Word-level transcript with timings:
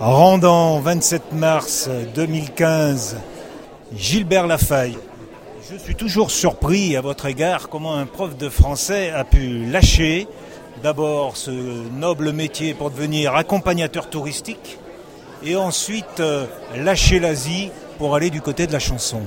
Rendant 0.00 0.80
27 0.80 1.32
mars 1.34 1.88
2015, 2.16 3.16
Gilbert 3.96 4.48
Lafaille. 4.48 4.98
Je 5.70 5.76
suis 5.76 5.94
toujours 5.94 6.32
surpris 6.32 6.96
à 6.96 7.00
votre 7.00 7.26
égard 7.26 7.68
comment 7.68 7.94
un 7.94 8.04
prof 8.04 8.36
de 8.36 8.48
français 8.48 9.10
a 9.10 9.22
pu 9.22 9.66
lâcher 9.66 10.26
d'abord 10.82 11.36
ce 11.36 11.52
noble 11.96 12.32
métier 12.32 12.74
pour 12.74 12.90
devenir 12.90 13.36
accompagnateur 13.36 14.10
touristique 14.10 14.78
et 15.44 15.54
ensuite 15.54 16.18
euh, 16.18 16.46
lâcher 16.76 17.20
l'Asie 17.20 17.70
pour 17.98 18.16
aller 18.16 18.30
du 18.30 18.40
côté 18.40 18.66
de 18.66 18.72
la 18.72 18.80
chanson. 18.80 19.20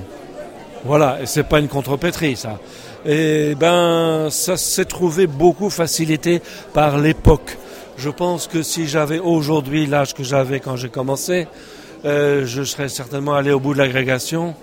Voilà, 0.83 1.21
et 1.21 1.25
c'est 1.27 1.43
pas 1.43 1.59
une 1.59 1.69
contrepétrie 1.69 2.35
ça. 2.35 2.59
Et 3.05 3.55
ben 3.55 4.27
ça 4.29 4.57
s'est 4.57 4.85
trouvé 4.85 5.27
beaucoup 5.27 5.69
facilité 5.69 6.41
par 6.73 6.97
l'époque. 6.97 7.57
Je 7.97 8.11
pense 8.11 8.47
que 8.47 8.61
si 8.61 8.87
j'avais 8.87 9.17
aujourd'hui 9.17 9.87
l'âge 9.87 10.13
que 10.13 10.23
j'avais 10.23 10.59
quand 10.59 10.75
j'ai 10.75 10.89
commencé, 10.89 11.47
euh, 12.05 12.45
je 12.45 12.61
serais 12.61 12.89
certainement 12.89 13.33
allé 13.33 13.51
au 13.51 13.59
bout 13.59 13.73
de 13.73 13.79
l'agrégation. 13.79 14.53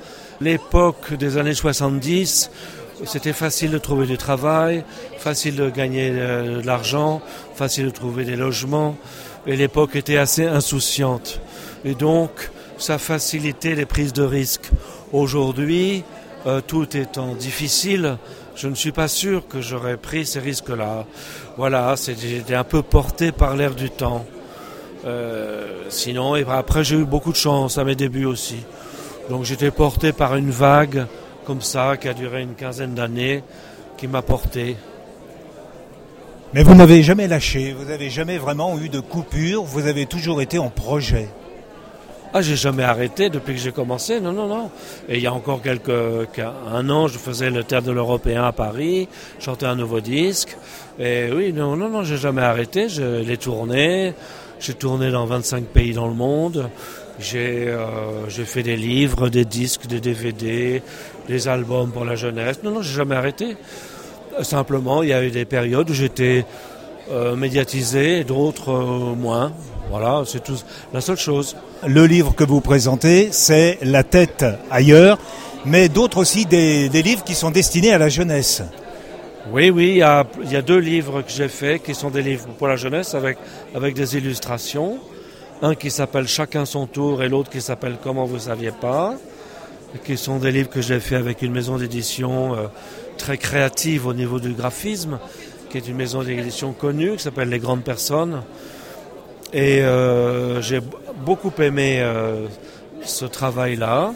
L'époque 0.41 1.15
des 1.15 1.37
années 1.37 1.55
70, 1.55 2.53
c'était 3.05 3.33
facile 3.33 3.73
de 3.73 3.79
trouver 3.79 4.07
du 4.07 4.17
travail, 4.17 4.85
facile 5.19 5.57
de 5.57 5.69
gagner 5.69 6.11
euh, 6.13 6.61
de 6.63 6.67
l'argent, 6.67 7.21
facile 7.57 7.87
de 7.87 7.91
trouver 7.91 8.25
des 8.25 8.37
logements, 8.37 8.97
et 9.49 9.57
l'époque 9.57 9.97
était 9.97 10.17
assez 10.17 10.47
insouciante. 10.47 11.41
Et 11.85 11.97
donc, 11.97 12.31
ça 12.79 12.99
facilitait 12.99 13.75
les 13.75 13.85
prises 13.85 14.13
de 14.13 14.23
risques. 14.23 14.71
Aujourd'hui, 15.13 16.05
euh, 16.47 16.61
tout 16.61 16.97
étant 16.97 17.35
difficile, 17.35 18.17
je 18.57 18.69
ne 18.69 18.75
suis 18.75 18.93
pas 18.93 19.09
sûr 19.09 19.47
que 19.49 19.61
j'aurais 19.61 19.97
pris 19.97 20.27
ces 20.27 20.41
risques-là. 20.41 21.07
Voilà, 21.57 21.95
j'étais 21.97 22.55
un 22.55 22.65
peu 22.65 22.83
porté 22.83 23.33
par 23.33 23.57
l'air 23.57 23.75
du 23.75 23.91
temps. 23.91 24.25
Euh, 25.05 25.85
sinon, 25.91 26.35
et 26.37 26.47
après 26.49 26.83
j'ai 26.83 26.97
eu 26.97 27.05
beaucoup 27.05 27.33
de 27.33 27.37
chance 27.37 27.77
à 27.79 27.85
mes 27.85 27.95
débuts 27.95 28.25
aussi. 28.25 28.59
Donc 29.29 29.45
j'étais 29.45 29.71
porté 29.71 30.13
par 30.13 30.37
une 30.37 30.51
vague 30.51 31.07
comme 31.45 31.61
ça 31.61 31.97
qui 31.97 32.09
a 32.09 32.15
duré 32.15 32.43
une 32.43 32.55
quinzaine 32.55 32.95
d'années, 32.95 33.43
qui 33.99 34.07
m'a 34.07 34.23
porté. 34.23 34.77
Mais 36.55 36.63
vous 36.63 36.75
n'avez 36.75 37.03
jamais 37.03 37.27
lâché, 37.27 37.73
vous 37.73 37.87
n'avez 37.87 38.11
jamais 38.11 38.39
vraiment 38.39 38.79
eu 38.79 38.89
de 38.89 39.01
coupure, 39.01 39.65
vous 39.65 39.87
avez 39.87 40.07
toujours 40.07 40.41
été 40.41 40.59
en 40.59 40.71
projet. 40.71 41.29
Ah, 42.37 42.43
j'ai 42.43 42.57
jamais 42.57 42.83
arrêté 42.83 43.31
depuis 43.31 43.55
que 43.55 43.61
j'ai 43.61 43.71
commencé, 43.71 44.21
non, 44.21 44.33
non, 44.33 44.49
non. 44.49 44.69
Et 45.09 45.19
il 45.19 45.23
y 45.23 45.27
a 45.29 45.33
encore 45.33 45.63
quelques, 45.63 45.89
un 45.89 46.91
an, 46.91 47.07
je 47.07 47.17
faisais 47.17 47.49
le 47.49 47.63
théâtre 47.63 47.87
de 47.87 47.93
l'Européen 47.93 48.43
à 48.43 48.51
Paris, 48.51 49.09
chantais 49.39 49.67
un 49.67 49.77
nouveau 49.77 50.01
disque. 50.01 50.57
Et 50.99 51.31
oui, 51.33 51.53
non, 51.53 51.77
non, 51.77 51.89
non, 51.89 52.03
j'ai 52.03 52.17
jamais 52.17 52.43
arrêté. 52.43 52.89
Je 52.89 53.23
l'ai 53.23 53.37
tourné. 53.37 54.15
J'ai 54.59 54.75
tourné 54.75 55.13
dans 55.13 55.27
25 55.27 55.67
pays 55.67 55.93
dans 55.93 56.09
le 56.09 56.15
monde. 56.15 56.71
J'ai 57.21 57.69
euh, 57.69 58.29
fait 58.29 58.65
des 58.65 58.77
livres, 58.77 59.29
des 59.29 59.45
disques, 59.45 59.87
des 59.87 60.01
DVD, 60.01 60.83
des 61.29 61.49
albums 61.49 61.93
pour 61.93 62.05
la 62.05 62.17
jeunesse. 62.17 62.65
Non, 62.65 62.73
non, 62.73 62.83
j'ai 62.83 62.97
jamais 62.97 63.15
arrêté. 63.15 63.57
Simplement, 64.43 65.05
il 65.05 65.11
y 65.11 65.13
a 65.13 65.23
eu 65.25 65.31
des 65.31 65.45
périodes 65.45 65.89
où 65.89 65.95
j'étais 65.95 66.45
euh, 67.13 67.37
médiatisé, 67.37 68.25
d'autres 68.25 68.71
euh, 68.71 69.15
moins. 69.15 69.53
Voilà, 69.91 70.23
c'est 70.27 70.43
tout 70.43 70.57
la 70.93 71.01
seule 71.01 71.17
chose. 71.17 71.57
Le 71.87 72.07
livre 72.07 72.35
que 72.35 72.45
vous 72.45 72.61
présentez, 72.61 73.29
c'est 73.33 73.79
La 73.83 74.03
tête 74.03 74.45
ailleurs, 74.71 75.19
mais 75.65 75.89
d'autres 75.89 76.19
aussi 76.19 76.47
des, 76.47 76.89
livres 76.89 77.25
qui 77.25 77.35
sont 77.35 77.51
destinés 77.51 77.93
à 77.93 77.99
la 77.99 78.09
jeunesse. 78.09 78.63
Oui, 79.53 79.71
oui, 79.71 79.89
il 79.89 79.97
y 79.97 80.03
a, 80.03 80.27
il 80.43 80.53
y 80.53 80.57
a 80.57 80.63
deux 80.63 80.79
livres 80.79 81.23
que 81.23 81.31
j'ai 81.31 81.49
faits 81.49 81.83
qui 81.83 81.95
sont 81.95 82.11
des 82.11 82.23
livres 82.23 82.47
pour 82.59 82.67
la 82.67 82.77
jeunesse 82.77 83.15
avec, 83.15 83.37
avec 83.75 83.95
des 83.95 84.17
illustrations. 84.17 84.99
Un 85.63 85.75
qui 85.75 85.91
s'appelle 85.91 86.27
Chacun 86.27 86.65
son 86.65 86.87
tour 86.87 87.23
et 87.23 87.29
l'autre 87.29 87.51
qui 87.51 87.61
s'appelle 87.61 87.97
Comment 88.03 88.25
vous 88.25 88.39
saviez 88.39 88.73
pas, 88.73 89.15
qui 90.05 90.17
sont 90.17 90.39
des 90.39 90.51
livres 90.51 90.71
que 90.71 90.81
j'ai 90.81 90.99
faits 90.99 91.19
avec 91.19 91.43
une 91.43 91.53
maison 91.53 91.77
d'édition 91.77 92.55
euh, 92.55 92.67
très 93.19 93.39
créative 93.39 94.07
au 94.07 94.15
niveau 94.15 94.41
du 94.41 94.53
graphisme 94.53 95.19
qui 95.75 95.79
est 95.79 95.89
une 95.89 95.97
maison 95.97 96.23
d'édition 96.23 96.73
connue, 96.73 97.17
qui 97.17 97.25
s'appelle 97.25 97.49
Les 97.49 97.59
Grandes 97.59 97.83
Personnes. 97.83 98.43
Et 99.55 99.83
euh, 99.83 100.61
j'ai 100.63 100.81
beaucoup 101.25 101.53
aimé 101.63 102.01
euh, 102.01 102.49
ce 103.05 103.25
travail-là, 103.25 104.13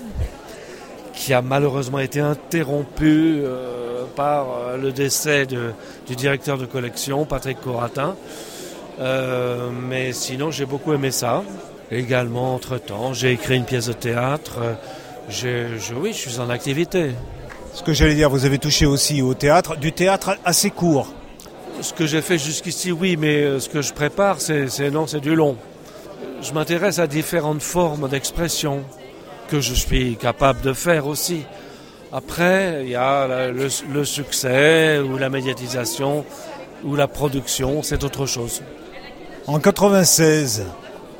qui 1.15 1.33
a 1.33 1.43
malheureusement 1.43 2.01
été 2.01 2.19
interrompu 2.19 3.41
euh, 3.45 4.03
par 4.17 4.77
le 4.77 4.91
décès 4.91 5.47
du 5.47 6.17
directeur 6.17 6.59
de 6.59 6.67
collection, 6.67 7.25
Patrick 7.25 7.61
Coratin. 7.61 8.17
mais 9.89 10.13
sinon, 10.13 10.51
j'ai 10.51 10.67
beaucoup 10.67 10.93
aimé 10.93 11.13
ça. 11.13 11.45
Également, 11.93 12.57
entre-temps, 12.57 13.15
j'ai 13.15 13.31
écrit 13.31 13.57
une 13.57 13.65
pièce 13.65 13.87
de 13.87 13.93
théâtre. 13.93 14.59
Je, 15.29 15.69
oui, 15.95 16.13
je 16.13 16.29
suis 16.29 16.41
en 16.41 16.51
activité. 16.51 17.13
Ce 17.75 17.85
que 17.85 17.93
j'allais 17.93 18.17
dire, 18.17 18.29
vous 18.29 18.45
avez 18.45 18.59
touché 18.59 18.87
aussi 18.87 19.23
au 19.23 19.35
théâtre, 19.35 19.77
du 19.77 19.93
théâtre 19.93 20.37
assez 20.45 20.71
court. 20.71 21.15
Ce 21.81 21.93
que 21.93 22.07
j'ai 22.07 22.23
fait 22.23 22.39
jusqu'ici, 22.39 22.91
oui, 22.91 23.17
mais 23.17 23.43
euh, 23.43 23.61
ce 23.61 23.69
que 23.69 23.83
je 23.83 23.93
prépare, 23.93 24.41
c'est 24.41 24.91
non, 24.91 25.07
c'est 25.07 25.21
du 25.21 25.37
long. 25.37 25.57
Je 26.43 26.53
m'intéresse 26.53 26.99
à 26.99 27.07
différentes 27.07 27.63
formes 27.63 28.09
d'expression 28.09 28.83
que 29.49 29.61
je 29.61 29.75
suis 29.75 30.17
capable 30.17 30.61
de 30.61 30.73
faire 30.73 31.07
aussi. 31.07 31.45
Après, 32.13 32.81
il 32.83 32.91
y 32.91 32.97
a 32.97 33.51
le, 33.51 34.05
succès 34.05 34.99
ou 34.99 35.19
la 35.19 35.31
médiatisation 35.31 36.25
ou 36.85 36.97
la 36.97 37.07
production, 37.07 37.83
c'est 37.85 38.03
autre 38.03 38.27
chose. 38.27 38.63
En 39.47 39.61
96, 39.61 40.65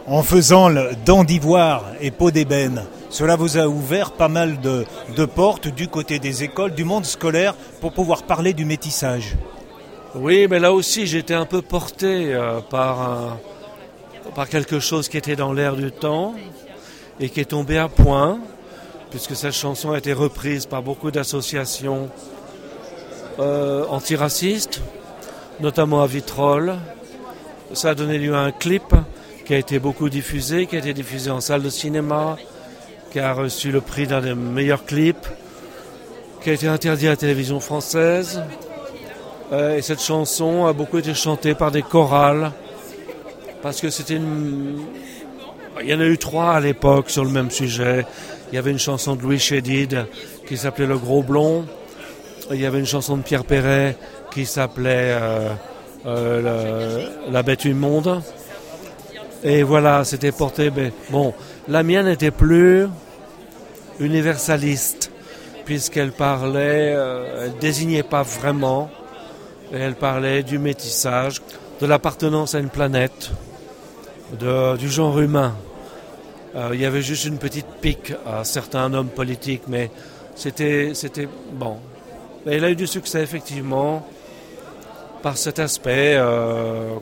en 0.07 0.23
faisant 0.25 0.69
le 0.69 0.91
dents 1.07 1.25
d'ivoire 1.25 1.85
et 2.01 2.11
peau 2.11 2.33
d'ébène, 2.33 2.85
cela 3.11 3.37
vous 3.37 3.59
a 3.59 3.69
ouvert 3.69 4.11
pas 4.11 4.29
mal 4.29 4.59
de 4.61 5.25
portes 5.25 5.69
du 5.69 5.87
côté 5.87 6.19
des 6.19 6.43
écoles, 6.43 6.75
du 6.75 6.85
monde 6.85 7.07
scolaire, 7.07 7.55
pour 7.81 7.93
pouvoir 7.93 8.25
parler 8.25 8.55
du 8.55 8.65
métissage. 8.65 9.37
Oui, 10.21 10.49
mais 10.51 10.59
là 10.59 10.73
aussi 10.73 11.07
j'étais 11.07 11.35
un 11.35 11.45
peu 11.45 11.63
porté 11.63 12.35
euh, 12.35 12.61
par, 12.61 13.39
quelque 14.51 14.81
chose 14.81 15.09
qui 15.09 15.17
était 15.17 15.37
dans 15.37 15.53
l'air 15.53 15.77
du 15.77 15.93
temps 15.93 16.35
et 17.21 17.29
qui 17.29 17.39
est 17.39 17.51
tombé 17.51 17.79
à 17.79 17.89
point, 17.89 18.41
puisque 19.11 19.37
cette 19.37 19.53
chanson 19.53 19.93
a 19.93 19.99
été 19.99 20.13
reprise 20.13 20.67
par 20.67 20.83
beaucoup 20.83 21.13
d'associations 21.13 22.11
euh, 23.39 23.85
antiracistes, 23.91 24.81
notamment 25.61 26.03
à 26.03 26.09
Vitrolles. 26.09 26.77
Ça 27.73 27.91
a 27.91 27.95
donné 27.95 28.19
lieu 28.19 28.35
à 28.35 28.41
un 28.41 28.51
clip 28.51 28.97
qui 29.45 29.55
a 29.55 29.59
été 29.59 29.79
beaucoup 29.79 30.09
diffusé, 30.09 30.67
qui 30.67 30.75
a 30.75 30.81
été 30.81 30.95
diffusé 30.95 31.31
en 31.31 31.41
salle 31.41 31.63
de 31.63 31.71
cinéma, 31.71 32.37
qui 33.13 33.21
a 33.21 33.33
reçu 33.33 33.71
le 33.71 33.81
prix 33.81 34.09
d'un 34.09 34.21
des 34.21 34.35
meilleurs 34.35 34.85
clips, 34.85 35.29
qui 36.43 36.51
a 36.51 36.55
été 36.55 36.67
interdit 36.67 37.07
à 37.07 37.11
la 37.11 37.17
télévision 37.17 37.61
française. 37.61 38.43
Euh, 39.51 39.77
et 39.77 39.83
cette 39.83 40.03
chanson 40.03 40.67
a 40.67 40.73
beaucoup 40.75 40.99
été 40.99 41.15
chantée 41.15 41.55
par 41.55 41.71
des 41.71 41.83
chorales, 41.83 42.53
parce 43.63 43.81
que 43.81 43.89
c'était 43.89 44.17
une... 44.17 44.83
Il 45.81 45.89
y 45.89 45.95
en 45.95 46.01
a 46.01 46.07
eu 46.07 46.19
trois 46.19 46.53
à 46.53 46.61
l'époque 46.61 47.09
sur 47.09 47.25
le 47.25 47.31
même 47.31 47.51
sujet. 47.51 48.05
Il 48.51 48.57
y 48.57 48.59
avait 48.59 48.73
une 48.73 48.79
chanson 48.79 49.15
de 49.15 49.23
Louis 49.23 49.39
Chédid 49.39 50.07
qui 50.47 50.57
s'appelait 50.57 50.87
Le 50.87 50.99
Gros 50.99 51.23
Blond. 51.23 51.65
Il 52.51 52.61
y 52.61 52.67
avait 52.67 52.81
une 52.81 52.87
chanson 52.87 53.17
de 53.17 53.23
Pierre 53.23 53.45
Perret 53.45 53.97
qui 54.33 54.45
s'appelait 54.45 55.17
euh, 55.21 55.51
euh, 56.05 57.09
La 57.31 57.43
Bête 57.43 57.65
Immonde. 57.65 58.23
Et 59.45 59.63
voilà, 59.63 60.05
c'était 60.05 60.33
porté. 60.33 60.71
Mais 60.75 60.93
bon, 61.11 61.33
la 61.69 61.85
mienne 61.85 62.07
n'était 62.07 62.33
plus 62.33 62.89
universaliste, 64.01 65.13
puisqu'elle 65.65 66.13
parlait, 66.13 66.97
elle 67.41 67.57
désignait 67.61 68.03
pas 68.03 68.23
vraiment 68.23 68.91
elle 69.73 69.95
parlait 69.95 70.43
du 70.43 70.59
métissage, 70.59 71.43
de 71.81 71.87
l'appartenance 71.87 72.55
à 72.55 72.59
une 72.59 72.71
planète, 72.71 73.31
du 74.41 74.89
genre 74.89 75.19
humain. 75.19 75.55
Euh, 76.57 76.71
il 76.73 76.81
y 76.81 76.87
avait 76.87 77.03
juste 77.03 77.25
une 77.25 77.39
petite 77.39 77.67
pique 77.81 78.13
à 78.27 78.45
certains 78.45 78.93
hommes 78.95 79.09
politiques, 79.09 79.63
mais 79.69 79.91
c'était, 80.35 80.93
bon. 81.53 81.77
elle 82.47 82.65
a 82.65 82.71
eu 82.71 82.77
du 82.77 82.87
succès, 82.87 83.23
effectivement, 83.23 84.07
par 85.23 85.37
cet 85.37 85.59
aspect 85.59 86.15
euh, 86.17 86.95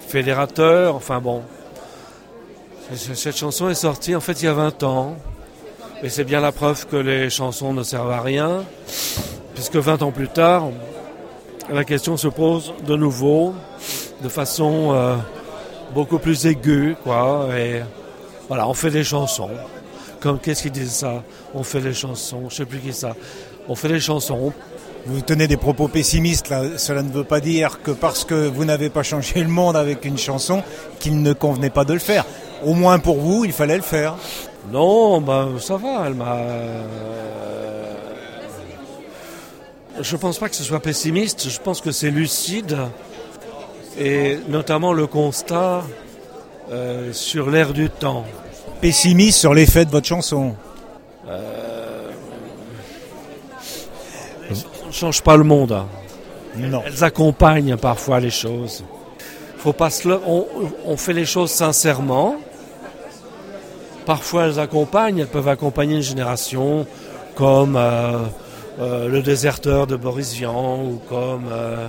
fédérateur. 0.00 0.96
Enfin 0.96 1.20
bon, 1.20 1.42
cette 2.94 3.36
chanson 3.36 3.68
est 3.68 3.74
sortie 3.74 4.16
en 4.16 4.20
fait 4.20 4.42
il 4.42 4.46
y 4.46 4.48
a 4.48 4.54
20 4.54 4.82
ans. 4.82 5.16
Et 6.02 6.08
c'est 6.08 6.24
bien 6.24 6.40
la 6.40 6.52
preuve 6.52 6.86
que 6.86 6.96
les 6.96 7.28
chansons 7.28 7.72
ne 7.72 7.82
servent 7.82 8.12
à 8.12 8.20
rien, 8.20 8.64
puisque 9.54 9.76
20 9.76 10.02
ans 10.02 10.12
plus 10.12 10.28
tard, 10.28 10.68
la 11.70 11.84
question 11.84 12.16
se 12.16 12.28
pose 12.28 12.72
de 12.86 12.96
nouveau, 12.96 13.54
de 14.22 14.28
façon 14.28 14.92
euh, 14.92 15.16
beaucoup 15.94 16.18
plus 16.18 16.46
aiguë, 16.46 16.96
quoi. 17.02 17.48
Et 17.56 17.82
voilà, 18.48 18.68
on 18.68 18.74
fait 18.74 18.90
des 18.90 19.04
chansons. 19.04 19.50
Comme 20.20 20.38
qu'est-ce 20.38 20.62
qui 20.62 20.70
dit 20.70 20.88
ça? 20.88 21.22
On 21.54 21.62
fait 21.62 21.80
des 21.80 21.94
chansons. 21.94 22.48
Je 22.48 22.56
sais 22.56 22.64
plus 22.64 22.78
qui 22.78 22.92
ça. 22.92 23.14
On 23.68 23.74
fait 23.74 23.88
des 23.88 24.00
chansons. 24.00 24.52
Vous 25.06 25.20
tenez 25.20 25.46
des 25.46 25.56
propos 25.56 25.88
pessimistes 25.88 26.48
là. 26.50 26.62
Cela 26.76 27.02
ne 27.02 27.10
veut 27.10 27.24
pas 27.24 27.40
dire 27.40 27.80
que 27.82 27.92
parce 27.92 28.24
que 28.24 28.48
vous 28.48 28.64
n'avez 28.64 28.90
pas 28.90 29.02
changé 29.02 29.40
le 29.40 29.48
monde 29.48 29.76
avec 29.76 30.04
une 30.04 30.18
chanson, 30.18 30.62
qu'il 30.98 31.22
ne 31.22 31.32
convenait 31.32 31.70
pas 31.70 31.84
de 31.84 31.92
le 31.92 31.98
faire. 32.00 32.24
Au 32.64 32.74
moins 32.74 32.98
pour 32.98 33.18
vous, 33.18 33.44
il 33.44 33.52
fallait 33.52 33.76
le 33.76 33.82
faire. 33.82 34.16
Non, 34.72 35.20
ben 35.20 35.50
ça 35.60 35.76
va, 35.76 36.04
elle 36.06 36.14
m'a. 36.14 36.34
euh, 36.34 36.82
Je 40.00 40.16
pense 40.16 40.38
pas 40.38 40.48
que 40.48 40.54
ce 40.56 40.62
soit 40.64 40.80
pessimiste, 40.80 41.48
je 41.48 41.58
pense 41.60 41.80
que 41.80 41.90
c'est 41.92 42.10
lucide. 42.10 42.76
Et 43.98 44.38
notamment 44.48 44.92
le 44.92 45.06
constat 45.08 45.82
euh, 46.70 47.12
sur 47.12 47.50
l'air 47.50 47.72
du 47.72 47.90
temps. 47.90 48.24
Pessimiste 48.80 49.38
sur 49.40 49.54
l'effet 49.54 49.84
de 49.84 49.90
votre 49.90 50.06
chanson. 50.06 50.54
On 54.84 54.86
ne 54.86 54.92
change 54.92 55.20
pas 55.22 55.36
le 55.36 55.44
monde. 55.44 55.72
hein. 55.72 55.86
Non. 56.56 56.82
Elles 56.86 57.04
accompagnent 57.04 57.76
parfois 57.76 58.20
les 58.20 58.30
choses. 58.30 58.84
Faut 59.58 59.72
pas 59.72 59.90
se 59.90 60.08
le- 60.08 60.20
on, 60.26 60.46
on 60.86 60.96
fait 60.96 61.12
les 61.12 61.26
choses 61.26 61.50
sincèrement. 61.50 62.36
Parfois 64.06 64.46
elles 64.46 64.58
accompagnent, 64.60 65.18
elles 65.18 65.26
peuvent 65.26 65.48
accompagner 65.48 65.96
une 65.96 66.02
génération 66.02 66.86
comme 67.34 67.76
euh, 67.76 68.18
euh, 68.78 69.08
Le 69.08 69.22
déserteur 69.22 69.86
de 69.86 69.96
Boris 69.96 70.32
Vian 70.34 70.82
ou 70.82 71.00
comme 71.08 71.46
euh, 71.50 71.88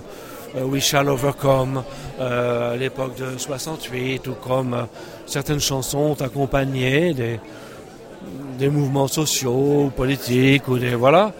euh, 0.55 0.63
We 0.63 0.81
Shall 0.83 1.09
Overcome 1.09 1.83
à 2.19 2.75
l'époque 2.75 3.15
de 3.15 3.37
68 3.37 4.27
ou 4.27 4.33
comme 4.33 4.87
certaines 5.25 5.59
chansons 5.59 5.99
ont 5.99 6.21
accompagné 6.21 7.13
des, 7.13 8.69
mouvements 8.69 9.07
sociaux 9.07 9.85
ou 9.85 9.89
politiques 9.89 10.67
ou 10.67 10.77
des 10.77 10.95
voilà. 10.95 11.31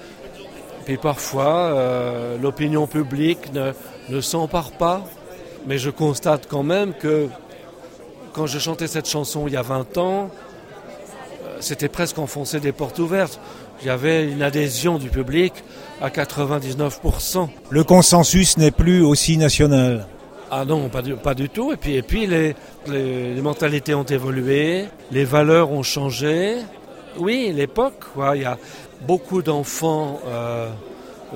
Puis 0.85 0.97
parfois, 0.97 1.75
l'opinion 2.41 2.87
publique 2.87 3.51
ne, 3.51 3.73
ne 4.07 4.21
s'empare 4.21 4.71
pas. 4.71 5.03
Mais 5.67 5.77
je 5.77 5.89
constate 5.89 6.47
quand 6.47 6.63
même 6.63 6.93
que 6.93 7.27
quand 8.31 8.45
je 8.45 8.57
chantais 8.57 8.87
cette 8.87 9.09
chanson 9.09 9.47
il 9.47 9.53
y 9.53 9.57
a 9.57 9.61
20 9.61 9.97
ans, 9.97 10.29
c'était 11.59 11.89
presque 11.89 12.19
enfoncer 12.19 12.59
des 12.59 12.71
portes 12.71 12.99
ouvertes. 12.99 13.39
Il 13.81 13.87
y 13.87 13.89
avait 13.89 14.29
une 14.29 14.41
adhésion 14.41 14.97
du 14.97 15.09
public 15.09 15.53
à 16.01 16.09
99%. 16.09 17.47
Le 17.69 17.83
consensus 17.83 18.57
n'est 18.57 18.71
plus 18.71 19.03
aussi 19.03 19.37
national. 19.37 20.05
Ah 20.51 20.65
non, 20.65 20.89
pas 20.89 21.01
du, 21.01 21.15
pas 21.15 21.35
du 21.35 21.49
tout. 21.49 21.71
Et 21.71 21.77
puis, 21.77 21.95
et 21.95 22.01
puis 22.01 22.25
les, 22.25 22.55
les, 22.87 23.35
les 23.35 23.41
mentalités 23.41 23.93
ont 23.93 24.03
évolué, 24.03 24.85
les 25.11 25.23
valeurs 25.23 25.71
ont 25.71 25.83
changé. 25.83 26.55
Oui, 27.17 27.51
l'époque, 27.55 28.05
quoi. 28.13 28.35
Il 28.35 28.41
y 28.41 28.45
a 28.45 28.57
beaucoup 29.01 29.41
d'enfants 29.41 30.19
euh, 30.25 30.69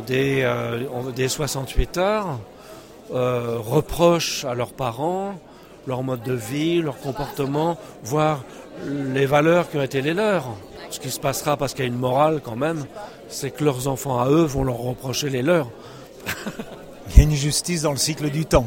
des, 0.07 0.41
euh, 0.41 0.79
des 1.15 1.27
68 1.27 1.97
heures 1.97 2.39
euh, 3.13 3.57
reprochent 3.59 4.45
à 4.45 4.55
leurs 4.55 4.73
parents 4.73 5.35
leur 5.87 6.03
mode 6.03 6.23
de 6.23 6.33
vie, 6.33 6.81
leur 6.81 6.97
comportement, 6.99 7.77
voire 8.03 8.43
les 8.85 9.25
valeurs 9.25 9.69
qui 9.69 9.77
ont 9.77 9.83
été 9.83 10.01
les 10.01 10.13
leurs. 10.13 10.47
Ce 10.89 10.99
qui 10.99 11.09
se 11.09 11.19
passera 11.19 11.57
parce 11.57 11.73
qu'il 11.73 11.85
y 11.85 11.87
a 11.87 11.91
une 11.91 11.97
morale 11.97 12.39
quand 12.43 12.55
même, 12.55 12.85
c'est 13.27 13.51
que 13.51 13.63
leurs 13.63 13.87
enfants 13.87 14.19
à 14.19 14.29
eux 14.29 14.43
vont 14.43 14.63
leur 14.63 14.77
reprocher 14.77 15.29
les 15.29 15.41
leurs. 15.41 15.69
Il 17.09 17.17
y 17.17 17.19
a 17.19 17.23
une 17.23 17.35
justice 17.35 17.81
dans 17.81 17.91
le 17.91 17.97
cycle 17.97 18.29
du 18.29 18.45
temps. 18.45 18.65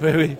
Oui, 0.00 0.10
oui. 0.14 0.36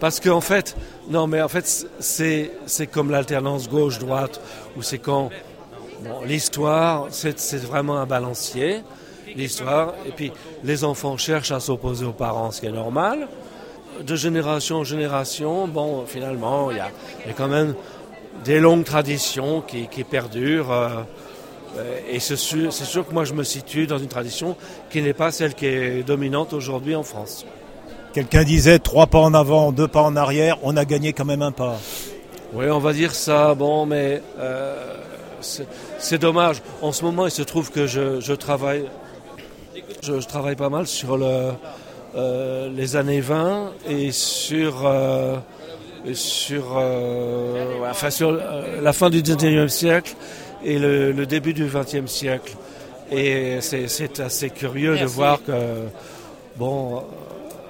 Parce 0.00 0.20
qu'en 0.20 0.40
fait, 0.40 0.76
non, 1.08 1.26
mais 1.26 1.42
en 1.42 1.48
fait, 1.48 1.86
c'est, 1.98 2.50
c'est 2.66 2.86
comme 2.86 3.10
l'alternance 3.10 3.68
gauche-droite, 3.68 4.40
où 4.76 4.82
c'est 4.82 4.98
quand 4.98 5.30
bon, 6.02 6.22
l'histoire, 6.24 7.08
c'est, 7.10 7.38
c'est 7.38 7.62
vraiment 7.62 7.98
un 7.98 8.06
balancier, 8.06 8.82
l'histoire, 9.34 9.94
et 10.06 10.12
puis 10.12 10.32
les 10.64 10.84
enfants 10.84 11.16
cherchent 11.16 11.52
à 11.52 11.60
s'opposer 11.60 12.06
aux 12.06 12.12
parents, 12.12 12.50
ce 12.50 12.60
qui 12.60 12.66
est 12.66 12.72
normal. 12.72 13.28
De 14.00 14.16
génération 14.16 14.76
en 14.78 14.84
génération, 14.84 15.68
bon, 15.68 16.04
finalement, 16.06 16.70
il 16.70 16.78
y 16.78 16.80
a, 16.80 16.90
il 17.24 17.28
y 17.28 17.30
a 17.30 17.34
quand 17.34 17.48
même 17.48 17.74
des 18.44 18.60
longues 18.60 18.84
traditions 18.84 19.60
qui, 19.60 19.88
qui 19.88 20.04
perdurent. 20.04 20.72
euh, 20.72 20.88
euh, 21.78 21.98
et 22.10 22.20
c'est 22.20 22.36
sûr, 22.36 22.72
c'est 22.72 22.84
sûr 22.84 23.06
que 23.06 23.14
moi, 23.14 23.24
je 23.24 23.32
me 23.32 23.44
situe 23.44 23.86
dans 23.86 23.98
une 23.98 24.08
tradition 24.08 24.56
qui 24.90 25.00
n'est 25.00 25.14
pas 25.14 25.30
celle 25.30 25.54
qui 25.54 25.66
est 25.66 26.02
dominante 26.02 26.52
aujourd'hui 26.52 26.94
en 26.94 27.02
France. 27.02 27.46
Quelqu'un 28.12 28.44
disait 28.44 28.78
trois 28.78 29.06
pas 29.06 29.20
en 29.20 29.32
avant, 29.32 29.72
deux 29.72 29.88
pas 29.88 30.02
en 30.02 30.16
arrière, 30.16 30.58
on 30.62 30.76
a 30.76 30.84
gagné 30.84 31.14
quand 31.14 31.24
même 31.24 31.40
un 31.40 31.52
pas. 31.52 31.78
Oui, 32.52 32.66
on 32.68 32.78
va 32.78 32.92
dire 32.92 33.14
ça. 33.14 33.54
Bon, 33.54 33.86
mais 33.86 34.20
euh, 34.38 34.96
c'est 35.40 35.66
c'est 35.98 36.18
dommage. 36.18 36.56
En 36.82 36.92
ce 36.92 37.04
moment, 37.04 37.24
il 37.24 37.30
se 37.30 37.40
trouve 37.42 37.70
que 37.70 37.86
je, 37.86 38.20
je 38.20 38.34
travaille, 38.34 38.84
je, 40.02 40.20
je 40.20 40.26
travaille 40.26 40.56
pas 40.56 40.68
mal 40.68 40.86
sur 40.86 41.16
le, 41.16 41.52
euh, 42.14 42.68
les 42.76 42.96
années 42.96 43.22
20 43.22 43.72
et 43.88 44.12
sur, 44.12 44.84
euh, 44.84 45.36
sur, 46.14 46.76
euh, 46.78 47.88
enfin, 47.90 48.10
sur 48.10 48.30
euh, 48.30 48.80
la 48.80 48.92
fin 48.92 49.10
du 49.10 49.22
19e 49.22 49.68
siècle 49.68 50.14
et 50.64 50.78
le, 50.78 51.12
le 51.12 51.26
début 51.26 51.54
du 51.54 51.66
20e 51.66 52.06
siècle. 52.06 52.54
Et 53.10 53.58
c'est 53.60 54.20
assez 54.20 54.50
curieux 54.50 54.96
de 54.96 55.04
voir 55.04 55.42
que, 55.44 55.52
bon, 56.56 57.02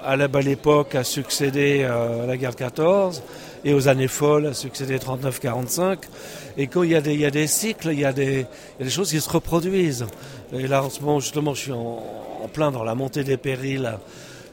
à 0.03 0.15
la 0.15 0.27
belle 0.27 0.47
époque 0.47 0.95
a 0.95 1.03
succédé 1.03 1.81
euh, 1.83 2.25
la 2.25 2.37
guerre 2.37 2.51
de 2.51 2.55
14 2.55 3.23
et 3.65 3.73
aux 3.73 3.87
années 3.87 4.07
folles 4.07 4.47
a 4.47 4.53
succédé 4.53 4.97
39-45. 4.97 5.99
Et 6.57 6.67
quand 6.67 6.83
il 6.83 6.91
y, 6.91 6.95
a 6.95 7.01
des, 7.01 7.13
il 7.13 7.19
y 7.19 7.25
a 7.25 7.31
des 7.31 7.47
cycles, 7.47 7.89
il 7.91 7.99
y 7.99 8.05
a 8.05 8.13
des, 8.13 8.45
il 8.79 8.79
y 8.79 8.81
a 8.81 8.85
des 8.85 8.89
choses 8.89 9.09
qui 9.09 9.19
se 9.19 9.29
reproduisent. 9.29 10.05
Et 10.53 10.67
là, 10.67 10.83
en 10.83 10.89
ce 10.89 10.99
moment, 11.01 11.19
justement, 11.19 11.53
je 11.53 11.61
suis 11.61 11.71
en, 11.71 12.03
en 12.43 12.47
plein 12.47 12.71
dans 12.71 12.83
la 12.83 12.95
montée 12.95 13.23
des 13.23 13.37
périls 13.37 13.97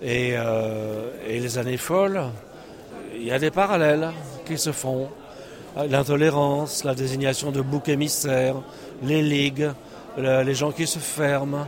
et, 0.02 0.32
euh, 0.34 1.10
et 1.28 1.40
les 1.40 1.58
années 1.58 1.76
folles. 1.76 2.22
Il 3.20 3.26
y 3.26 3.32
a 3.32 3.38
des 3.38 3.50
parallèles 3.50 4.10
qui 4.46 4.56
se 4.58 4.72
font. 4.72 5.08
L'intolérance, 5.88 6.84
la 6.84 6.94
désignation 6.94 7.52
de 7.52 7.60
boucs 7.60 7.88
émissaires, 7.88 8.56
les 9.02 9.22
ligues, 9.22 9.68
le- 10.18 10.42
les 10.42 10.54
gens 10.54 10.72
qui 10.72 10.86
se 10.86 10.98
ferment. 10.98 11.66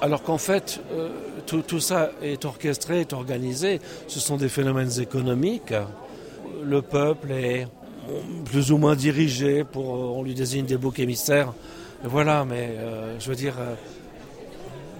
Alors 0.00 0.22
qu'en 0.22 0.36
fait, 0.38 0.80
euh, 0.92 1.08
tout, 1.46 1.80
ça 1.80 2.10
est 2.22 2.44
orchestré, 2.44 3.00
est 3.00 3.12
organisé. 3.12 3.80
Ce 4.08 4.20
sont 4.20 4.36
des 4.36 4.48
phénomènes 4.48 4.90
économiques. 5.00 5.72
Le 6.62 6.82
peuple 6.82 7.30
est 7.32 7.66
plus 8.44 8.72
ou 8.72 8.76
moins 8.76 8.96
dirigé 8.96 9.64
pour, 9.64 9.86
on 10.18 10.22
lui 10.22 10.34
désigne 10.34 10.66
des 10.66 10.76
boucs 10.76 10.98
émissaires. 10.98 11.54
Voilà, 12.02 12.44
mais 12.44 12.74
euh, 12.78 13.18
je 13.20 13.28
veux 13.30 13.36
dire, 13.36 13.54
euh, 13.58 13.74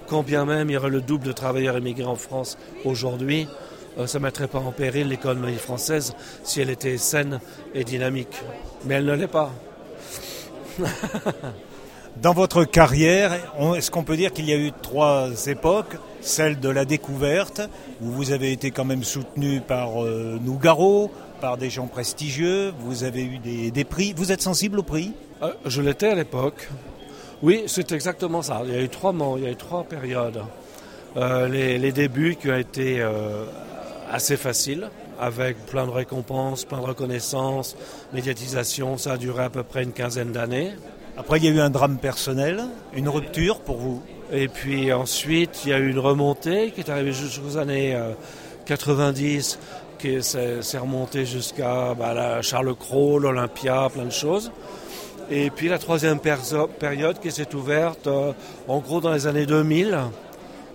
quand 0.06 0.22
bien 0.22 0.46
même 0.46 0.70
il 0.70 0.74
y 0.74 0.76
aurait 0.76 0.88
le 0.88 1.02
double 1.02 1.26
de 1.26 1.32
travailleurs 1.32 1.76
immigrés 1.76 2.04
en 2.06 2.14
France 2.16 2.56
aujourd'hui, 2.86 3.46
euh, 3.50 3.73
ça 4.06 4.18
ne 4.18 4.24
mettrait 4.24 4.48
pas 4.48 4.58
en 4.58 4.72
péril 4.72 5.08
l'économie 5.08 5.56
française 5.56 6.14
si 6.42 6.60
elle 6.60 6.70
était 6.70 6.98
saine 6.98 7.40
et 7.74 7.84
dynamique. 7.84 8.40
Mais 8.84 8.94
elle 8.94 9.06
ne 9.06 9.14
l'est 9.14 9.26
pas. 9.28 9.52
Dans 12.16 12.32
votre 12.32 12.64
carrière, 12.64 13.32
est-ce 13.76 13.90
qu'on 13.90 14.04
peut 14.04 14.16
dire 14.16 14.32
qu'il 14.32 14.48
y 14.48 14.52
a 14.52 14.56
eu 14.56 14.70
trois 14.82 15.28
époques? 15.46 15.96
Celle 16.20 16.60
de 16.60 16.68
la 16.68 16.84
découverte, 16.84 17.60
où 18.00 18.06
vous 18.06 18.30
avez 18.30 18.52
été 18.52 18.70
quand 18.70 18.84
même 18.84 19.02
soutenu 19.04 19.60
par 19.60 20.02
euh, 20.02 20.38
Nougaro, 20.42 21.10
par 21.40 21.56
des 21.58 21.70
gens 21.70 21.86
prestigieux, 21.86 22.72
vous 22.78 23.04
avez 23.04 23.24
eu 23.24 23.38
des, 23.38 23.70
des 23.70 23.84
prix. 23.84 24.14
Vous 24.16 24.32
êtes 24.32 24.40
sensible 24.40 24.78
aux 24.78 24.84
prix? 24.84 25.12
Euh, 25.42 25.52
je 25.66 25.82
l'étais 25.82 26.08
à 26.08 26.14
l'époque. 26.14 26.68
Oui, 27.42 27.64
c'est 27.66 27.92
exactement 27.92 28.42
ça. 28.42 28.62
Il 28.64 28.72
y 28.72 28.76
a 28.76 28.80
eu 28.80 28.88
trois, 28.88 29.12
il 29.36 29.44
y 29.44 29.46
a 29.46 29.50
eu 29.50 29.56
trois 29.56 29.84
périodes. 29.84 30.40
Euh, 31.16 31.48
les, 31.48 31.78
les 31.78 31.92
débuts 31.92 32.36
qui 32.36 32.50
ont 32.50 32.56
été 32.56 33.00
euh, 33.00 33.44
assez 34.14 34.36
faciles, 34.36 34.90
avec 35.20 35.56
plein 35.66 35.86
de 35.86 35.90
récompenses, 35.90 36.64
plein 36.64 36.78
de 36.78 36.86
reconnaissances, 36.86 37.76
médiatisation. 38.12 38.96
Ça 38.96 39.12
a 39.12 39.16
duré 39.16 39.44
à 39.44 39.50
peu 39.50 39.64
près 39.64 39.82
une 39.82 39.92
quinzaine 39.92 40.30
d'années. 40.30 40.70
Après, 41.16 41.38
il 41.38 41.44
y 41.44 41.48
a 41.48 41.50
eu 41.50 41.60
un 41.60 41.70
drame 41.70 41.98
personnel, 41.98 42.62
une 42.94 43.08
rupture 43.08 43.60
pour 43.60 43.76
vous. 43.76 44.02
Et 44.32 44.46
puis 44.46 44.92
ensuite, 44.92 45.62
il 45.64 45.70
y 45.70 45.72
a 45.72 45.78
eu 45.78 45.90
une 45.90 45.98
remontée 45.98 46.70
qui 46.70 46.80
est 46.80 46.90
arrivée 46.90 47.12
jusqu'aux 47.12 47.56
années 47.58 47.94
euh, 47.94 48.12
90, 48.66 49.58
qui 49.98 50.22
s'est 50.22 50.78
remontée 50.78 51.26
jusqu'à 51.26 51.94
bah, 51.94 52.14
la 52.14 52.40
Charles 52.40 52.74
Cros, 52.76 53.18
l'Olympia, 53.18 53.88
plein 53.92 54.04
de 54.04 54.10
choses. 54.10 54.52
Et 55.30 55.50
puis 55.50 55.68
la 55.68 55.78
troisième 55.78 56.20
période 56.20 57.18
qui 57.18 57.32
s'est 57.32 57.52
ouverte 57.54 58.06
euh, 58.06 58.32
en 58.68 58.78
gros 58.78 59.00
dans 59.00 59.12
les 59.12 59.26
années 59.26 59.46
2000. 59.46 59.98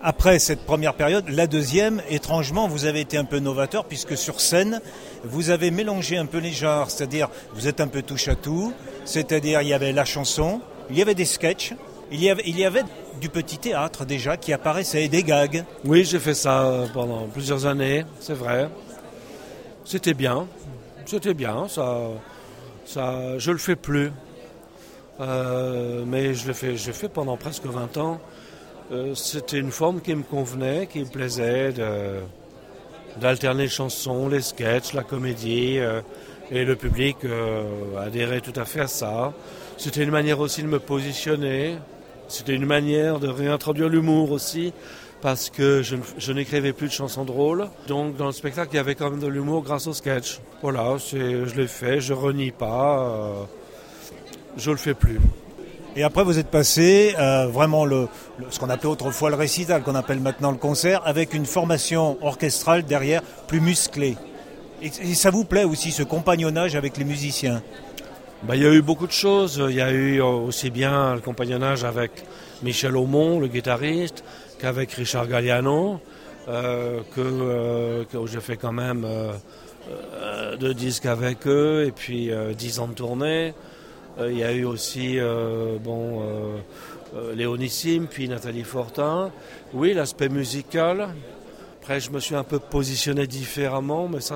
Après 0.01 0.39
cette 0.39 0.61
première 0.61 0.93
période, 0.93 1.27
la 1.27 1.45
deuxième, 1.45 2.01
étrangement, 2.09 2.69
vous 2.69 2.85
avez 2.85 3.01
été 3.01 3.17
un 3.17 3.25
peu 3.25 3.39
novateur 3.39 3.83
puisque 3.83 4.15
sur 4.15 4.39
scène, 4.39 4.79
vous 5.25 5.49
avez 5.49 5.71
mélangé 5.71 6.15
un 6.15 6.25
peu 6.25 6.37
les 6.37 6.53
genres, 6.53 6.89
c'est-à-dire 6.89 7.27
vous 7.53 7.67
êtes 7.67 7.81
un 7.81 7.89
peu 7.89 8.01
touche 8.01 8.29
à 8.29 8.35
tout, 8.35 8.71
c'est-à-dire 9.03 9.61
il 9.61 9.67
y 9.67 9.73
avait 9.73 9.91
la 9.91 10.05
chanson, 10.05 10.61
il 10.89 10.97
y 10.97 11.01
avait 11.01 11.15
des 11.15 11.25
sketchs, 11.25 11.73
il 12.13 12.23
y 12.23 12.29
avait, 12.29 12.83
du 13.19 13.27
petit 13.27 13.57
théâtre 13.57 14.05
déjà 14.05 14.37
qui 14.37 14.53
apparaissait, 14.53 15.09
des 15.09 15.21
gags. 15.21 15.65
Oui, 15.83 16.05
j'ai 16.05 16.19
fait 16.19 16.33
ça 16.33 16.63
euh, 16.63 16.87
pendant 16.93 17.27
plusieurs 17.27 17.65
années, 17.65 18.05
c'est 18.21 18.33
vrai. 18.33 18.69
C'était 19.83 20.13
bien, 20.13 20.47
c'était 21.05 21.33
bien, 21.33 21.67
ça, 21.67 21.97
ça, 22.85 23.37
je 23.37 23.51
le 23.51 23.57
fais 23.57 23.75
plus. 23.75 24.11
Euh, 25.19 26.05
mais 26.07 26.33
je 26.33 26.47
l'ai 26.47 26.53
fait, 26.53 26.77
j'ai 26.77 26.93
fait 26.93 27.09
pendant 27.09 27.35
presque 27.35 27.65
20 27.65 27.97
ans. 27.97 28.21
Euh, 28.91 29.13
c'était 29.13 29.60
une 29.60 29.72
forme 29.72 30.01
qui 30.01 30.15
me 30.15 30.24
convenait, 30.24 30.88
qui 30.88 31.00
me 31.00 31.05
plaisait, 31.05 31.74
d'alterner 33.19 33.63
les 33.63 33.69
chansons, 33.69 34.29
les 34.29 34.41
sketchs, 34.41 34.93
la 34.93 35.03
comédie, 35.03 35.77
euh, 35.77 36.01
Et 36.51 36.65
le 36.65 36.75
public 36.75 37.17
euh, 37.25 37.98
adhérait 38.00 38.41
tout 38.41 38.60
à 38.60 38.65
fait 38.65 38.81
à 38.81 38.88
ça. 38.88 39.34
C'était 39.77 40.03
une 40.03 40.10
manière 40.10 40.39
aussi 40.39 40.63
de 40.63 40.67
me 40.67 40.79
positionner. 40.79 41.77
C'était 42.27 42.55
une 42.55 42.65
manière 42.65 43.19
de 43.19 43.27
réintroduire 43.27 43.89
l'humour 43.89 44.31
aussi, 44.31 44.74
parce 45.22 45.51
que 45.51 45.84
je, 45.84 46.31
n'écrivais 46.31 46.74
plus 46.74 46.88
de 46.88 46.93
chansons 46.93 47.25
drôles. 47.25 47.67
Donc 47.88 48.15
dans 48.17 48.27
le 48.27 48.31
spectacle, 48.31 48.72
il 48.74 48.77
y 48.77 48.79
avait 48.79 48.96
quand 48.96 49.12
même 49.12 49.19
de 49.19 49.27
l'humour 49.27 49.62
grâce 49.62 49.86
au 49.86 49.93
sketch. 49.93 50.39
Voilà, 50.63 50.98
je 50.98 51.55
l'ai 51.55 51.67
fait, 51.67 52.01
je 52.01 52.13
renie 52.13 52.51
pas, 52.51 53.00
euh, 53.00 53.43
je 54.58 54.72
le 54.72 54.77
fais 54.77 54.96
plus. 54.96 55.19
Et 55.99 56.03
après, 56.03 56.23
vous 56.23 56.39
êtes 56.39 56.47
passé 56.47 57.13
euh, 57.19 57.47
vraiment 57.47 57.85
ce 57.85 58.57
qu'on 58.57 58.69
appelait 58.69 58.87
autrefois 58.87 59.31
le 59.31 59.35
récital, 59.35 59.83
qu'on 59.83 59.95
appelle 59.95 60.21
maintenant 60.21 60.49
le 60.49 60.57
concert, 60.57 61.01
avec 61.03 61.33
une 61.33 61.45
formation 61.45 62.17
orchestrale 62.21 62.83
derrière 62.83 63.21
plus 63.49 63.59
musclée. 63.59 64.15
Et, 64.81 64.91
ça 65.13 65.29
vous 65.29 65.43
plaît 65.43 65.65
aussi 65.65 65.91
ce 65.91 66.03
compagnonnage 66.03 66.77
avec 66.77 66.95
les 66.95 67.03
musiciens? 67.03 67.61
Bah, 68.43 68.55
Il 68.55 68.63
y 68.63 68.65
a 68.65 68.73
eu 68.73 68.81
beaucoup 68.81 69.07
de 69.07 69.11
choses. 69.11 69.61
Il 69.69 69.75
y 69.75 69.81
a 69.81 69.91
eu 69.91 70.21
aussi 70.21 70.69
bien 70.69 71.15
le 71.15 71.19
compagnonnage 71.19 71.83
avec 71.83 72.23
Michel 72.63 72.95
Aumont, 72.95 73.41
le 73.41 73.47
guitariste, 73.47 74.23
qu'avec 74.57 74.93
Richard 74.93 75.27
Galliano, 75.27 75.99
euh, 76.47 77.01
que, 77.13 77.19
euh, 77.19 78.25
j'ai 78.25 78.39
fait 78.39 78.55
quand 78.55 78.71
même 78.71 79.05
euh, 79.05 80.55
deux 80.55 80.73
disques 80.73 81.07
avec 81.07 81.45
eux 81.45 81.83
et 81.85 81.91
puis 81.91 82.31
dix 82.57 82.79
ans 82.79 82.87
de 82.87 82.93
tournée. 82.93 83.53
Il 84.17 84.37
y 84.37 84.43
a 84.43 84.51
eu 84.51 84.65
aussi 84.65 85.17
bon, 85.83 86.21
Léonissime, 87.35 88.07
puis 88.07 88.27
Nathalie 88.27 88.63
Fortin. 88.63 89.31
Oui, 89.73 89.93
l'aspect 89.93 90.29
musical. 90.29 91.09
Après, 91.81 91.99
je 91.99 92.11
me 92.11 92.19
suis 92.19 92.35
un 92.35 92.43
peu 92.43 92.59
positionné 92.59 93.27
différemment, 93.27 94.07
mais 94.07 94.19
ça, 94.19 94.35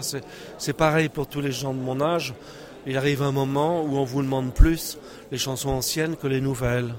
c'est 0.57 0.73
pareil 0.73 1.09
pour 1.09 1.27
tous 1.27 1.41
les 1.41 1.51
gens 1.51 1.73
de 1.73 1.79
mon 1.79 2.01
âge. 2.01 2.33
Il 2.85 2.97
arrive 2.97 3.21
un 3.21 3.31
moment 3.31 3.83
où 3.83 3.97
on 3.97 4.03
vous 4.03 4.21
demande 4.21 4.53
plus 4.53 4.97
les 5.31 5.37
chansons 5.37 5.69
anciennes 5.69 6.15
que 6.15 6.27
les 6.27 6.41
nouvelles 6.41 6.93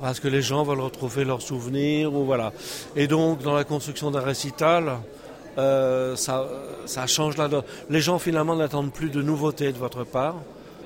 parce 0.00 0.20
que 0.20 0.28
les 0.28 0.42
gens 0.42 0.62
veulent 0.62 0.80
retrouver 0.80 1.24
leurs 1.24 1.42
souvenirs 1.42 2.14
ou 2.14 2.24
voilà. 2.24 2.52
Et 2.96 3.06
donc 3.06 3.42
dans 3.42 3.54
la 3.54 3.64
construction 3.64 4.10
d'un 4.10 4.20
récital, 4.20 4.98
euh, 5.58 6.16
ça, 6.16 6.46
ça 6.86 7.06
change 7.06 7.36
la 7.36 7.48
donne. 7.48 7.64
Les 7.90 8.00
gens 8.00 8.18
finalement 8.18 8.56
n'attendent 8.56 8.92
plus 8.92 9.10
de 9.10 9.20
nouveautés 9.22 9.72
de 9.72 9.78
votre 9.78 10.04
part 10.04 10.36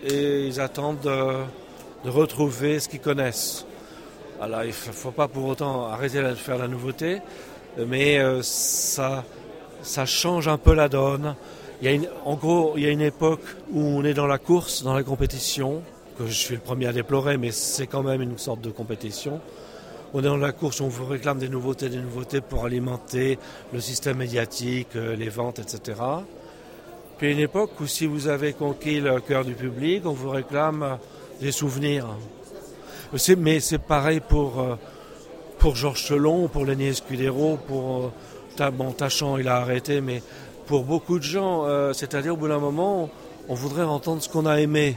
et 0.05 0.47
ils 0.47 0.61
attendent 0.61 1.01
de, 1.01 2.09
retrouver 2.09 2.81
ce 2.81 2.89
qu'ils 2.89 3.01
connaissent. 3.01 3.67
Alors 4.41 4.63
il 4.63 4.69
ne 4.69 4.73
faut 4.73 5.11
pas 5.11 5.29
pour 5.29 5.47
autant 5.47 5.87
arrêter 5.87 6.23
de 6.23 6.35
faire 6.35 6.59
la 6.59 6.69
nouveauté, 6.69 7.21
mais 7.79 8.19
euh, 8.19 8.43
ça, 8.43 9.25
change 10.05 10.49
un 10.49 10.59
peu 10.59 10.75
la 10.75 10.89
donne. 10.89 11.35
Il 11.81 11.91
y 11.91 12.07
a 12.07 12.11
en 12.25 12.35
gros, 12.35 12.75
il 12.77 12.83
y 12.83 12.87
a 12.87 12.91
une 12.91 13.01
époque 13.01 13.45
où 13.73 13.81
on 13.81 14.05
est 14.05 14.15
dans 14.15 14.27
la 14.27 14.39
course, 14.39 14.83
dans 14.83 14.95
la 14.95 15.03
compétition, 15.03 15.83
que 16.19 16.27
je 16.27 16.33
suis 16.33 16.55
le 16.55 16.61
premier 16.61 16.87
à 16.87 16.93
déplorer, 16.93 17.37
mais 17.37 17.51
c'est 17.51 17.87
quand 17.87 18.03
même 18.03 18.23
une 18.23 18.39
sorte 18.39 18.61
de 18.61 18.71
compétition. 18.71 19.41
On 20.13 20.21
est 20.21 20.27
dans 20.27 20.37
la 20.37 20.53
course, 20.53 20.81
on 20.81 20.89
vous 20.89 21.07
réclame 21.07 21.39
des 21.39 21.49
nouveautés, 21.49 21.89
des 21.89 21.99
nouveautés 21.99 22.41
pour 22.41 22.67
alimenter 22.67 23.39
le 23.73 23.81
système 23.81 24.19
médiatique, 24.19 24.95
euh, 24.95 25.17
les 25.17 25.29
ventes, 25.29 25.59
etc. 25.59 25.95
Puis 27.19 27.33
une 27.33 27.39
époque 27.39 27.81
où 27.81 27.87
si 27.87 28.07
vous 28.07 28.29
avez 28.29 28.53
conquis 28.53 29.01
le 29.01 29.21
cœur 29.21 29.45
du 29.45 29.55
public, 29.55 30.03
on 30.05 30.13
vous 30.13 30.31
réclame 30.31 30.99
des 31.41 31.53
souvenirs. 31.53 32.09
Mais 33.39 33.61
c'est 33.61 33.79
pareil 33.79 34.21
pour, 34.21 34.61
euh, 34.61 34.75
pour 35.59 35.77
Georges 35.77 36.03
Chelon, 36.03 36.49
pour 36.49 36.65
Lenny 36.65 36.87
Escudero, 36.87 37.59
pour... 37.67 38.13
Euh, 38.61 38.71
bon, 38.71 38.93
Tachant, 38.93 39.37
il 39.37 39.49
a 39.49 39.57
arrêté, 39.57 40.01
mais 40.01 40.23
pour 40.67 40.85
beaucoup 40.85 41.19
de 41.19 41.25
gens, 41.25 41.67
c'est-à-dire 41.93 42.33
au 42.33 42.37
bout 42.39 42.49
d'un 42.49 42.59
moment, 42.59 43.11
on 43.49 43.55
voudrait 43.55 43.85
entendre 43.85 44.23
ce 44.23 44.29
qu'on 44.29 44.47
a 44.47 44.61
aimé 44.61 44.97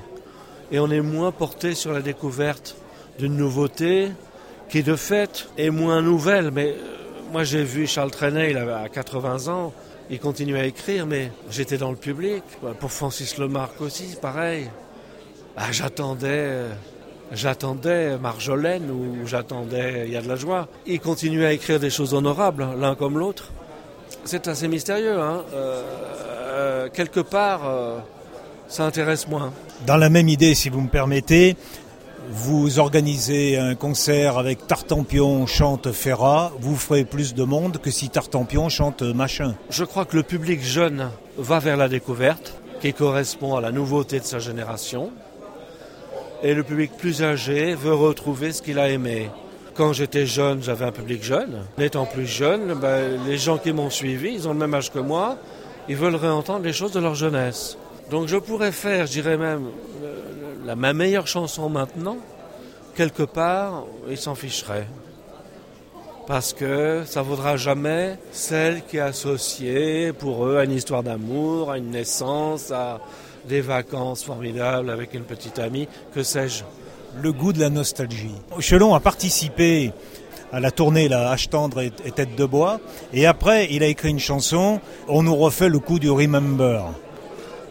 et 0.71 0.79
on 0.79 0.89
est 0.89 1.01
moins 1.01 1.31
porté 1.31 1.75
sur 1.75 1.91
la 1.91 2.01
découverte 2.01 2.75
d'une 3.19 3.35
nouveauté 3.35 4.09
qui 4.69 4.83
de 4.83 4.95
fait 4.95 5.47
est 5.57 5.69
moins 5.69 6.01
nouvelle. 6.01 6.51
Mais 6.51 6.69
euh, 6.69 7.31
moi 7.31 7.43
j'ai 7.43 7.63
vu 7.63 7.87
Charles 7.87 8.11
Trenet, 8.11 8.51
il 8.51 8.57
avait 8.57 8.89
80 8.89 9.47
ans, 9.47 9.73
il 10.09 10.19
continuait 10.19 10.59
à 10.59 10.65
écrire, 10.65 11.05
mais 11.05 11.31
j'étais 11.49 11.77
dans 11.77 11.91
le 11.91 11.97
public. 11.97 12.43
Pour 12.79 12.91
Francis 12.91 13.37
Lemarque 13.37 13.81
aussi, 13.81 14.15
pareil. 14.21 14.69
Bah, 15.55 15.63
j'attendais, 15.71 16.49
j'attendais 17.31 18.17
Marjolaine 18.17 18.89
ou 18.91 19.25
j'attendais 19.25 20.03
Il 20.05 20.13
y 20.13 20.17
a 20.17 20.21
de 20.21 20.27
la 20.27 20.35
joie. 20.35 20.67
Il 20.85 20.99
continuait 20.99 21.45
à 21.45 21.53
écrire 21.53 21.79
des 21.79 21.89
choses 21.89 22.13
honorables, 22.13 22.67
l'un 22.79 22.95
comme 22.95 23.17
l'autre. 23.17 23.51
C'est 24.23 24.47
assez 24.47 24.67
mystérieux. 24.67 25.19
Hein 25.19 25.43
euh, 25.53 25.83
euh, 26.49 26.89
quelque 26.89 27.19
part, 27.19 27.61
ça 28.67 28.85
intéresse 28.85 29.27
moins. 29.27 29.51
Dans 29.85 29.97
la 29.97 30.09
même 30.09 30.27
idée, 30.27 30.55
si 30.55 30.69
vous 30.69 30.81
me 30.81 30.89
permettez, 30.89 31.55
vous 32.29 32.79
organisez 32.79 33.57
un 33.57 33.75
concert 33.75 34.37
avec 34.37 34.67
Tartampion 34.67 35.45
chante 35.45 35.91
Ferrat, 35.91 36.51
vous 36.59 36.75
ferez 36.75 37.05
plus 37.05 37.33
de 37.33 37.43
monde 37.43 37.77
que 37.77 37.91
si 37.91 38.09
Tartampion 38.09 38.69
chante 38.69 39.01
machin. 39.01 39.55
Je 39.69 39.83
crois 39.83 40.05
que 40.05 40.17
le 40.17 40.23
public 40.23 40.61
jeune 40.61 41.09
va 41.37 41.59
vers 41.59 41.77
la 41.77 41.87
découverte, 41.87 42.55
qui 42.81 42.93
correspond 42.93 43.55
à 43.55 43.61
la 43.61 43.71
nouveauté 43.71 44.19
de 44.19 44.25
sa 44.25 44.39
génération, 44.39 45.11
et 46.43 46.53
le 46.53 46.63
public 46.63 46.91
plus 46.97 47.23
âgé 47.23 47.75
veut 47.75 47.93
retrouver 47.93 48.51
ce 48.51 48.61
qu'il 48.61 48.79
a 48.79 48.89
aimé. 48.89 49.29
Quand 49.73 49.93
j'étais 49.93 50.25
jeune, 50.25 50.61
j'avais 50.61 50.85
un 50.85 50.91
public 50.91 51.23
jeune. 51.23 51.63
N'étant 51.77 52.05
plus 52.05 52.27
jeune, 52.27 52.73
ben, 52.73 53.19
les 53.25 53.37
gens 53.37 53.57
qui 53.57 53.71
m'ont 53.71 53.89
suivi, 53.89 54.33
ils 54.33 54.47
ont 54.47 54.53
le 54.53 54.59
même 54.59 54.73
âge 54.73 54.91
que 54.91 54.99
moi, 54.99 55.37
ils 55.87 55.95
veulent 55.95 56.15
réentendre 56.15 56.63
les 56.63 56.73
choses 56.73 56.91
de 56.91 56.99
leur 56.99 57.15
jeunesse. 57.15 57.77
Donc 58.09 58.27
je 58.27 58.37
pourrais 58.37 58.71
faire, 58.71 59.05
je 59.05 59.11
dirais 59.13 59.37
même, 59.37 59.65
la, 60.65 60.75
ma 60.75 60.93
meilleure 60.93 61.27
chanson 61.27 61.69
maintenant, 61.69 62.17
quelque 62.95 63.23
part, 63.23 63.83
ils 64.09 64.17
s'en 64.17 64.35
ficheraient. 64.35 64.87
Parce 66.25 66.53
que 66.53 67.03
ça 67.05 67.21
ne 67.21 67.25
vaudra 67.25 67.57
jamais 67.57 68.17
celle 68.31 68.83
qui 68.85 68.97
est 68.97 69.01
associée 69.01 70.13
pour 70.13 70.45
eux 70.45 70.57
à 70.57 70.63
une 70.63 70.73
histoire 70.73 71.03
d'amour, 71.03 71.71
à 71.71 71.77
une 71.77 71.91
naissance, 71.91 72.71
à 72.71 72.99
des 73.47 73.61
vacances 73.61 74.23
formidables 74.23 74.89
avec 74.89 75.13
une 75.13 75.23
petite 75.23 75.59
amie, 75.59 75.87
que 76.13 76.23
sais-je. 76.23 76.63
Le 77.21 77.31
goût 77.31 77.53
de 77.53 77.59
la 77.59 77.69
nostalgie. 77.69 78.35
Chelon 78.59 78.93
a 78.93 78.99
participé 78.99 79.91
à 80.51 80.59
la 80.59 80.71
tournée 80.71 81.07
La 81.07 81.31
Hache 81.31 81.49
tendre 81.49 81.81
et, 81.81 81.91
et 82.05 82.11
Tête 82.11 82.35
de 82.35 82.45
bois, 82.45 82.79
et 83.13 83.25
après 83.25 83.67
il 83.71 83.83
a 83.83 83.87
écrit 83.87 84.09
une 84.09 84.19
chanson, 84.19 84.79
On 85.07 85.23
nous 85.23 85.35
refait 85.35 85.69
le 85.69 85.79
coup 85.79 85.99
du 85.99 86.09
Remember. 86.09 86.83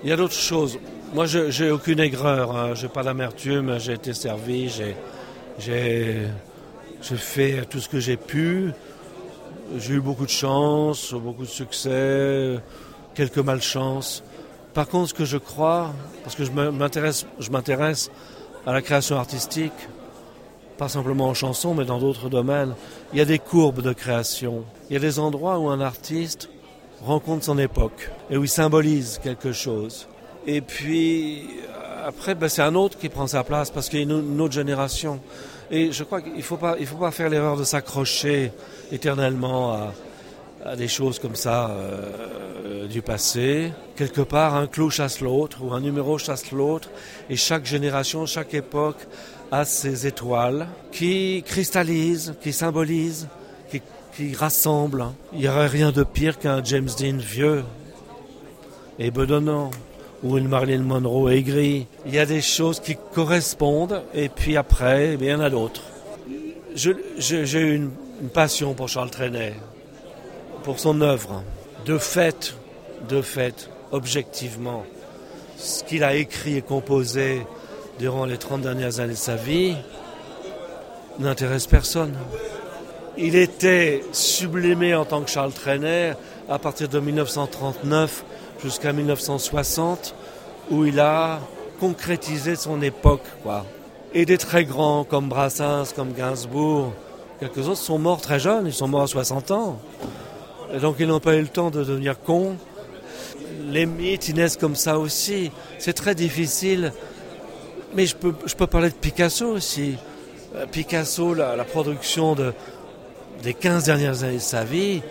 Il 0.06 0.10
y 0.10 0.12
a 0.12 0.16
d'autres 0.16 0.34
choses. 0.34 0.78
Moi, 1.14 1.26
je 1.26 1.64
n'ai 1.64 1.72
aucune 1.72 1.98
aigreur, 1.98 2.56
hein. 2.56 2.74
je 2.76 2.84
n'ai 2.84 2.88
pas 2.88 3.02
d'amertume, 3.02 3.76
j'ai 3.80 3.94
été 3.94 4.14
servi, 4.14 4.68
j'ai 5.58 6.28
fait 7.16 7.66
tout 7.68 7.80
ce 7.80 7.88
que 7.88 7.98
j'ai 7.98 8.16
pu. 8.16 8.70
J'ai 9.76 9.94
eu 9.94 10.00
beaucoup 10.00 10.24
de 10.24 10.30
chance, 10.30 11.12
beaucoup 11.12 11.42
de 11.42 11.48
succès, 11.48 12.60
quelques 13.16 13.38
malchances. 13.38 14.22
Par 14.74 14.86
contre, 14.86 15.08
ce 15.08 15.14
que 15.14 15.24
je 15.24 15.38
crois, 15.38 15.92
parce 16.22 16.36
que 16.36 16.44
je 16.44 16.52
m'intéresse 17.50 18.10
à 18.64 18.72
la 18.72 18.82
création 18.82 19.16
artistique, 19.16 19.88
pas 20.78 20.88
simplement 20.88 21.26
en 21.26 21.34
chanson, 21.34 21.74
mais 21.74 21.84
dans 21.84 21.98
d'autres 21.98 22.28
domaines, 22.28 22.76
il 23.12 23.18
y 23.18 23.22
a 23.22 23.24
des 23.24 23.40
courbes 23.40 23.82
de 23.82 23.92
création. 23.92 24.62
Il 24.88 24.92
y 24.92 24.96
a 24.98 25.00
des 25.00 25.18
endroits 25.18 25.58
où 25.58 25.68
un 25.68 25.80
artiste 25.80 26.48
rencontre 27.06 27.44
son 27.44 27.58
époque 27.58 28.10
et 28.30 28.36
où 28.36 28.44
il 28.44 28.48
symbolise 28.48 29.20
quelque 29.22 29.52
chose. 29.52 30.06
Et 30.46 30.60
puis 30.60 31.48
après, 32.04 32.34
ben, 32.34 32.48
c'est 32.48 32.62
un 32.62 32.74
autre 32.74 32.98
qui 32.98 33.08
prend 33.08 33.26
sa 33.26 33.42
place 33.42 33.70
parce 33.70 33.88
qu'il 33.88 33.98
y 33.98 34.02
a 34.02 34.04
une, 34.04 34.40
autre 34.40 34.54
génération. 34.54 35.20
Et 35.70 35.90
je 35.90 36.04
crois 36.04 36.20
qu'il 36.20 36.36
ne 36.36 36.42
faut 36.42 36.56
pas, 36.56 36.76
faut 36.84 36.96
pas 36.96 37.10
faire 37.10 37.28
l'erreur 37.28 37.56
de 37.56 37.64
s'accrocher 37.64 38.52
éternellement 38.92 39.72
à, 40.64 40.76
des 40.76 40.88
choses 40.88 41.20
comme 41.20 41.36
ça 41.36 41.70
euh, 41.70 42.86
du 42.86 43.02
passé. 43.02 43.72
Quelque 43.96 44.20
part, 44.20 44.54
un 44.54 44.66
clou 44.66 44.90
chasse 44.90 45.20
l'autre 45.20 45.58
ou 45.62 45.72
un 45.72 45.80
numéro 45.80 46.18
chasse 46.18 46.50
l'autre. 46.50 46.90
Et 47.30 47.36
chaque 47.36 47.64
génération, 47.66 48.26
chaque 48.26 48.54
époque 48.54 48.98
a 49.50 49.64
ses 49.64 50.06
étoiles 50.06 50.66
qui 50.92 51.44
cristallisent, 51.46 52.34
qui 52.40 52.52
symbolisent 52.52 53.28
qui 54.16 54.34
rassemble. 54.34 55.06
Il 55.32 55.40
n'y 55.40 55.48
aurait 55.48 55.66
rien 55.66 55.92
de 55.92 56.02
pire 56.02 56.38
qu'un 56.38 56.64
James 56.64 56.88
Dean 56.98 57.18
vieux 57.18 57.64
et 58.98 59.10
bedonnant 59.10 59.70
ou 60.22 60.38
une 60.38 60.48
Marilyn 60.48 60.82
Monroe 60.82 61.30
aigrie. 61.30 61.86
Il 62.06 62.14
y 62.14 62.18
a 62.18 62.26
des 62.26 62.40
choses 62.40 62.80
qui 62.80 62.96
correspondent 63.14 64.02
et 64.14 64.28
puis 64.28 64.56
après, 64.56 65.14
eh 65.14 65.18
il 65.20 65.26
y 65.26 65.34
en 65.34 65.40
a 65.40 65.50
d'autres. 65.50 65.82
J'ai 66.74 67.60
eu 67.60 67.74
une, 67.74 67.90
passion 68.32 68.72
pour 68.72 68.88
Charles 68.88 69.10
Trenet, 69.10 69.54
pour 70.62 70.78
son 70.78 71.02
œuvre. 71.02 71.42
De 71.84 71.98
fait, 71.98 72.56
de 73.10 73.20
fait, 73.20 73.68
objectivement, 73.92 74.84
ce 75.58 75.84
qu'il 75.84 76.02
a 76.02 76.14
écrit 76.14 76.56
et 76.56 76.62
composé 76.62 77.46
durant 77.98 78.24
les 78.24 78.38
30 78.38 78.62
dernières 78.62 79.00
années 79.00 79.12
de 79.12 79.18
sa 79.18 79.36
vie 79.36 79.76
n'intéresse 81.18 81.66
personne. 81.66 82.14
Il 83.18 83.34
était 83.34 84.04
sublimé 84.12 84.94
en 84.94 85.06
tant 85.06 85.22
que 85.22 85.30
Charles 85.30 85.52
Trenet 85.52 86.14
à 86.50 86.58
partir 86.58 86.86
de 86.88 87.00
1939 87.00 88.24
jusqu'à 88.62 88.92
1960 88.92 90.14
où 90.70 90.84
il 90.84 91.00
a 91.00 91.40
concrétisé 91.80 92.56
son 92.56 92.82
époque, 92.82 93.24
quoi. 93.42 93.64
Et 94.12 94.26
des 94.26 94.36
très 94.36 94.66
grands 94.66 95.04
comme 95.04 95.30
Brassens, 95.30 95.94
comme 95.94 96.12
Gainsbourg, 96.12 96.92
quelques 97.40 97.68
autres 97.68 97.80
sont 97.80 97.98
morts 97.98 98.20
très 98.20 98.38
jeunes, 98.38 98.66
ils 98.66 98.74
sont 98.74 98.88
morts 98.88 99.02
à 99.02 99.06
60 99.06 99.50
ans. 99.50 99.78
Et 100.74 100.78
donc 100.78 100.96
ils 100.98 101.06
n'ont 101.06 101.20
pas 101.20 101.36
eu 101.36 101.42
le 101.42 101.48
temps 101.48 101.70
de 101.70 101.84
devenir 101.84 102.20
cons. 102.20 102.56
Les 103.70 103.86
mythes, 103.86 104.28
ils 104.28 104.34
naissent 104.34 104.58
comme 104.58 104.76
ça 104.76 104.98
aussi. 104.98 105.50
C'est 105.78 105.94
très 105.94 106.14
difficile. 106.14 106.92
Mais 107.94 108.04
je 108.04 108.14
peux, 108.14 108.34
je 108.44 108.54
peux 108.54 108.66
parler 108.66 108.90
de 108.90 108.94
Picasso 108.94 109.46
aussi. 109.46 109.96
Euh, 110.54 110.66
Picasso, 110.66 111.32
la, 111.34 111.56
la 111.56 111.64
production 111.64 112.34
de, 112.34 112.52
des 113.42 113.54
15 113.54 113.84
dernières 113.84 114.24
années 114.24 114.36
de 114.36 114.40
sa 114.40 114.64
vie, 114.64 115.02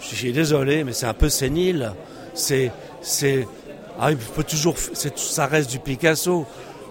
je 0.00 0.14
suis 0.14 0.32
désolé, 0.32 0.84
mais 0.84 0.92
c'est 0.92 1.06
un 1.06 1.14
peu 1.14 1.28
sénile. 1.28 1.92
C'est, 2.34 2.70
c'est, 3.00 3.46
ah, 3.98 4.10
il 4.10 4.16
peut 4.16 4.44
toujours, 4.44 4.76
ça 4.78 5.46
reste 5.46 5.70
du 5.70 5.78
Picasso, 5.78 6.46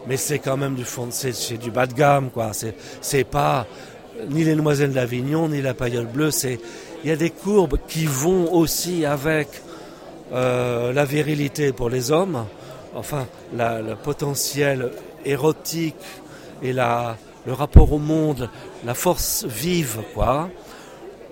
mais 0.07 0.17
c'est 0.17 0.39
quand 0.39 0.57
même 0.57 0.75
du 0.75 0.85
fond, 0.85 1.07
c'est, 1.11 1.57
du 1.57 1.71
bas 1.71 1.87
de 1.87 1.93
gamme, 1.93 2.29
quoi. 2.29 2.51
C'est, 2.53 2.75
c'est 3.01 3.23
pas 3.23 3.67
ni 4.29 4.43
les 4.43 4.55
Demoiselles 4.55 4.93
d'Avignon, 4.93 5.49
ni 5.49 5.61
la 5.61 5.73
Paillole 5.73 6.05
Bleue. 6.05 6.31
Il 7.03 7.09
y 7.09 7.11
a 7.11 7.15
des 7.15 7.29
courbes 7.29 7.77
qui 7.87 8.05
vont 8.05 8.53
aussi 8.53 9.05
avec 9.05 9.47
euh, 10.33 10.93
la 10.93 11.05
virilité 11.05 11.71
pour 11.71 11.89
les 11.89 12.11
hommes, 12.11 12.45
enfin, 12.95 13.27
le 13.53 13.93
potentiel 13.95 14.91
érotique 15.23 15.95
et 16.63 16.73
la, 16.73 17.17
le 17.45 17.53
rapport 17.53 17.93
au 17.93 17.99
monde, 17.99 18.49
la 18.85 18.93
force 18.93 19.45
vive, 19.45 19.99
quoi. 20.13 20.49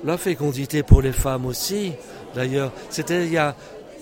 La 0.04 0.18
fécondité 0.18 0.84
pour 0.84 1.02
les 1.02 1.14
femmes 1.14 1.46
aussi, 1.46 1.94
d'ailleurs. 2.36 2.72
C'était, 2.90 3.26
il 3.26 3.32
y 3.32 3.38
a, 3.38 3.56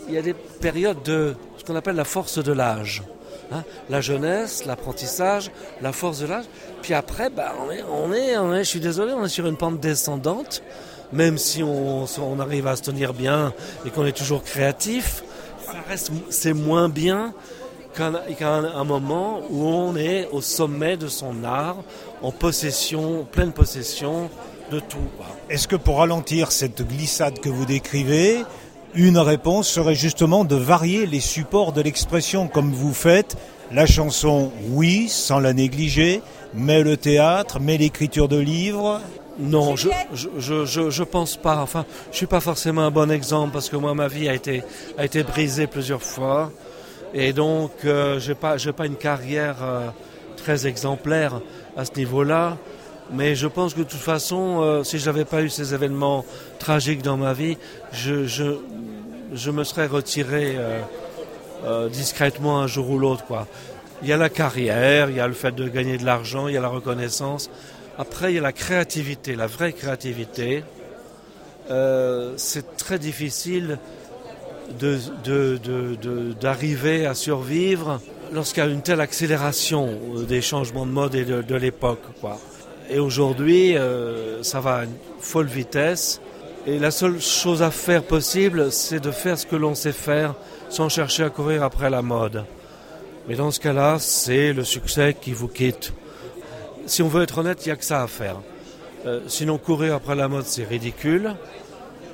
il 0.08 0.14
y 0.16 0.18
a 0.18 0.22
des 0.22 0.34
périodes 0.34 1.04
de 1.04 1.36
ce 1.58 1.64
qu'on 1.64 1.76
appelle 1.76 1.96
la 1.96 2.06
force 2.06 2.44
de 2.44 2.52
l'âge. 2.52 3.04
Hein 3.52 3.64
la 3.90 4.02
jeunesse, 4.02 4.66
l'apprentissage, 4.66 5.52
la 5.82 5.92
force 5.92 6.20
de 6.20 6.28
l'âge. 6.28 6.46
Puis 6.82 6.94
après, 6.94 7.30
bah, 7.30 7.54
on, 7.68 7.72
est, 7.72 8.36
on, 8.38 8.54
est, 8.54 8.64
je 8.64 8.70
suis 8.70 8.80
désolé, 8.80 9.14
on 9.14 9.26
est 9.26 9.30
sur 9.30 9.46
une 9.46 9.58
pente 9.58 9.80
descendante. 9.80 10.64
Même 11.12 11.38
si 11.38 11.62
on, 11.62 12.06
on 12.06 12.40
arrive 12.40 12.68
à 12.68 12.76
se 12.78 12.84
tenir 12.84 13.14
bien 13.14 13.54
et 13.86 13.90
qu'on 13.90 14.06
est 14.06 14.18
toujours 14.18 14.44
créatif, 14.44 15.24
c'est 16.30 16.54
moins 16.54 16.88
bien 16.90 17.34
qu'un 17.94 18.14
qu 18.14 18.44
un 18.44 18.84
moment 18.86 19.42
où 19.50 19.68
on 19.68 19.96
est 19.98 20.30
au 20.32 20.42
sommet 20.42 20.96
de 20.96 21.08
son 21.08 21.44
art, 21.44 21.78
en 22.22 22.32
possession, 22.32 23.28
pleine 23.30 23.52
possession 23.52 24.30
de 24.72 24.80
tout. 24.80 24.98
Est-ce 25.50 25.68
que 25.68 25.76
pour 25.76 25.98
ralentir 25.98 26.52
cette 26.52 26.88
glissade 26.88 27.40
que 27.40 27.50
vous 27.50 27.66
décrivez, 27.66 28.44
une 28.96 29.18
réponse 29.18 29.68
serait 29.68 29.96
justement 29.96 30.46
de 30.46 30.56
varier 30.56 31.06
les 31.06 31.20
supports 31.20 31.74
de 31.74 31.82
l'expression 31.82 32.48
comme 32.48 32.72
vous 32.72 32.94
faites 32.94 33.38
la 33.72 33.86
chanson, 33.86 34.52
oui, 34.70 35.08
sans 35.08 35.40
la 35.40 35.54
négliger, 35.54 36.22
mais 36.54 36.84
le 36.84 36.98
théâtre, 36.98 37.60
mais 37.60 37.78
l'écriture 37.78 38.28
de 38.28 38.38
livres? 38.38 39.00
Non, 39.40 39.76
je, 39.76 39.90
je, 40.14 40.66
je, 40.66 40.90
je, 40.90 41.04
pense 41.04 41.38
pas. 41.38 41.62
Enfin, 41.62 41.86
je 42.12 42.18
suis 42.18 42.26
pas 42.26 42.42
forcément 42.42 42.82
un 42.82 42.92
bon 42.92 43.10
exemple 43.10 43.54
parce 43.54 43.70
que 43.70 43.78
moi, 43.78 43.94
ma 43.94 44.08
vie 44.08 44.28
a 44.28 44.34
été, 44.34 44.64
a 44.98 45.06
été 45.06 45.24
brisée 45.24 45.68
plusieurs 45.68 46.04
fois. 46.04 46.52
Et 47.14 47.34
donc, 47.34 47.72
euh, 47.86 48.20
je 48.20 48.30
n'ai 48.30 48.36
pas, 48.36 48.58
pas 48.76 48.86
une 48.86 48.98
carrière 48.98 49.58
euh, 49.64 49.88
très 50.36 50.68
exemplaire 50.68 51.40
à 51.78 51.86
ce 51.86 51.92
niveau-là. 51.96 52.58
Mais 53.14 53.36
je 53.36 53.48
pense 53.48 53.74
que 53.74 53.80
de 53.80 53.86
toute 53.86 54.00
façon, 54.00 54.62
euh, 54.62 54.84
si 54.84 54.98
je 54.98 55.06
n'avais 55.06 55.26
pas 55.26 55.42
eu 55.42 55.50
ces 55.50 55.74
événements 55.74 56.26
tragiques 56.60 57.02
dans 57.02 57.18
ma 57.18 57.34
vie, 57.34 57.58
je, 57.92 59.52
me 59.52 59.64
serais 59.64 59.88
retiré 59.88 60.56
euh, 60.58 60.80
euh, 61.66 61.90
discrètement 61.90 62.60
un 62.60 62.68
jour 62.68 62.90
ou 62.90 62.98
l'autre. 62.98 63.24
Il 64.02 64.08
y 64.08 64.14
a 64.14 64.18
la 64.18 64.30
carrière, 64.30 65.10
il 65.10 65.18
y 65.18 65.20
a 65.20 65.28
le 65.28 65.34
fait 65.34 65.54
de 65.54 65.68
gagner 65.68 65.98
de 65.98 66.06
l'argent, 66.06 66.48
il 66.48 66.54
y 66.54 66.58
a 66.58 66.62
la 66.62 66.70
reconnaissance. 66.70 67.50
Après, 67.98 68.32
il 68.32 68.36
y 68.36 68.40
a 68.40 68.42
la 68.42 68.54
créativité, 68.54 69.36
la 69.36 69.48
vraie 69.48 69.74
créativité. 69.74 70.64
Euh, 71.70 72.34
c'est 72.38 72.78
très 72.78 72.98
difficile 72.98 73.78
d'arriver 76.40 77.06
à 77.06 77.14
survivre 77.14 78.00
lorsqu'il 78.32 78.64
y 78.64 78.66
a 78.66 78.70
une 78.70 78.82
telle 78.82 79.02
accélération 79.02 80.00
des 80.28 80.42
changements 80.42 80.86
de 80.86 80.92
mode 80.92 81.14
et 81.14 81.26
de, 81.26 81.56
l'époque. 81.56 82.02
Et 82.94 83.00
aujourd'hui, 83.00 83.78
euh, 83.78 84.44
ça 84.44 84.60
va 84.60 84.80
à 84.80 84.84
une 84.84 84.98
folle 85.22 85.48
vitesse. 85.48 86.20
Et 86.68 86.78
la 86.78 86.92
seule 86.92 87.22
chose 87.22 87.64
à 87.64 87.72
faire 87.72 88.04
possible, 88.04 88.70
c'est 88.70 89.00
de 89.00 89.12
faire 89.12 89.38
ce 89.38 89.46
que 89.46 89.56
l'on 89.56 89.76
sait 89.76 89.94
faire 89.94 90.36
sans 90.70 90.90
chercher 90.90 91.24
à 91.24 91.30
courir 91.30 91.64
après 91.64 91.90
la 91.90 92.02
mode. 92.02 92.44
Mais 93.30 93.36
dans 93.36 93.50
ce 93.50 93.62
cas-là, 93.62 93.96
c'est 93.98 94.52
le 94.52 94.66
succès 94.66 95.16
qui 95.20 95.32
vous 95.32 95.48
quitte. 95.48 95.94
Si 96.86 97.02
on 97.02 97.08
veut 97.08 97.24
être 97.24 97.38
honnête, 97.38 97.66
il 97.66 97.70
n'y 97.70 97.74
a 97.74 97.78
que 97.78 97.86
ça 97.86 98.04
à 98.04 98.08
faire. 98.08 98.42
Euh, 99.06 99.22
sinon, 99.28 99.58
courir 99.58 99.96
après 99.96 100.16
la 100.16 100.28
mode, 100.28 100.46
c'est 100.46 100.66
ridicule. 100.66 101.34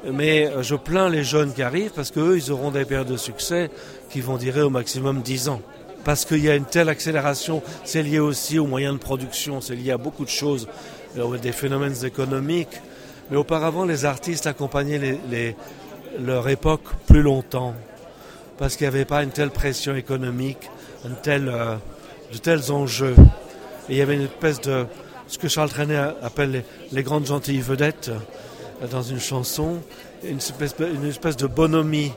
Mais 0.05 0.51
je 0.61 0.75
plains 0.75 1.09
les 1.09 1.23
jeunes 1.23 1.53
qui 1.53 1.63
arrivent 1.63 1.91
parce 1.91 2.11
qu'eux, 2.11 2.37
ils 2.37 2.51
auront 2.51 2.69
des 2.69 2.85
périodes 2.85 3.11
de 3.11 3.17
succès 3.17 3.71
qui 4.11 4.21
vont 4.21 4.37
durer 4.37 4.61
au 4.61 4.69
maximum 4.69 5.23
10 5.23 5.49
ans 5.49 5.61
parce 6.03 6.25
qu'il 6.25 6.43
y 6.43 6.49
a 6.49 6.55
une 6.55 6.65
telle 6.65 6.89
accélération. 6.89 7.62
C'est 7.83 8.03
lié 8.03 8.19
aussi 8.19 8.60
aux 8.60 8.67
moyens 8.67 8.93
de 8.95 8.99
production, 8.99 9.62
c'est 9.62 9.75
lié 9.75 9.91
à 9.91 9.97
beaucoup 9.97 10.25
de 10.25 10.29
choses, 10.29 10.67
euh, 11.17 11.38
des 11.38 11.51
phénomènes 11.51 12.05
économiques. 12.05 12.81
Mais 13.29 13.38
auparavant, 13.38 13.86
les 13.86 14.05
artistes 14.05 14.47
accompagnaient 14.47 15.17
leur 16.23 16.47
époque 16.49 16.83
plus 17.07 17.21
longtemps, 17.21 17.73
parce 18.57 18.75
qu'il 18.75 18.86
n'y 18.86 18.95
avait 18.95 19.05
pas 19.05 19.23
une 19.23 19.31
telle 19.31 19.51
pression 19.51 19.95
économique, 19.95 20.69
une 21.05 21.15
telle, 21.15 21.49
euh, 21.49 21.75
de 22.31 22.38
tels 22.38 22.71
enjeux. 22.71 23.15
Et 23.89 23.93
il 23.93 23.97
y 23.97 24.01
avait 24.01 24.15
une 24.15 24.23
espèce 24.23 24.62
de, 24.62 24.86
ce 25.27 25.38
que 25.38 25.47
Charles 25.47 25.69
Trenet 25.69 25.99
appelle 26.21 26.63
les, 26.91 27.03
grandes 27.03 27.25
gentilles 27.25 27.62
vedettes 27.62 28.12
euh, 28.81 28.88
dans 28.88 29.03
une 29.03 29.19
chanson, 29.19 29.81
une 30.23 30.38
espèce 30.38 31.38
de 31.38 31.47
bonhomie 31.47 32.13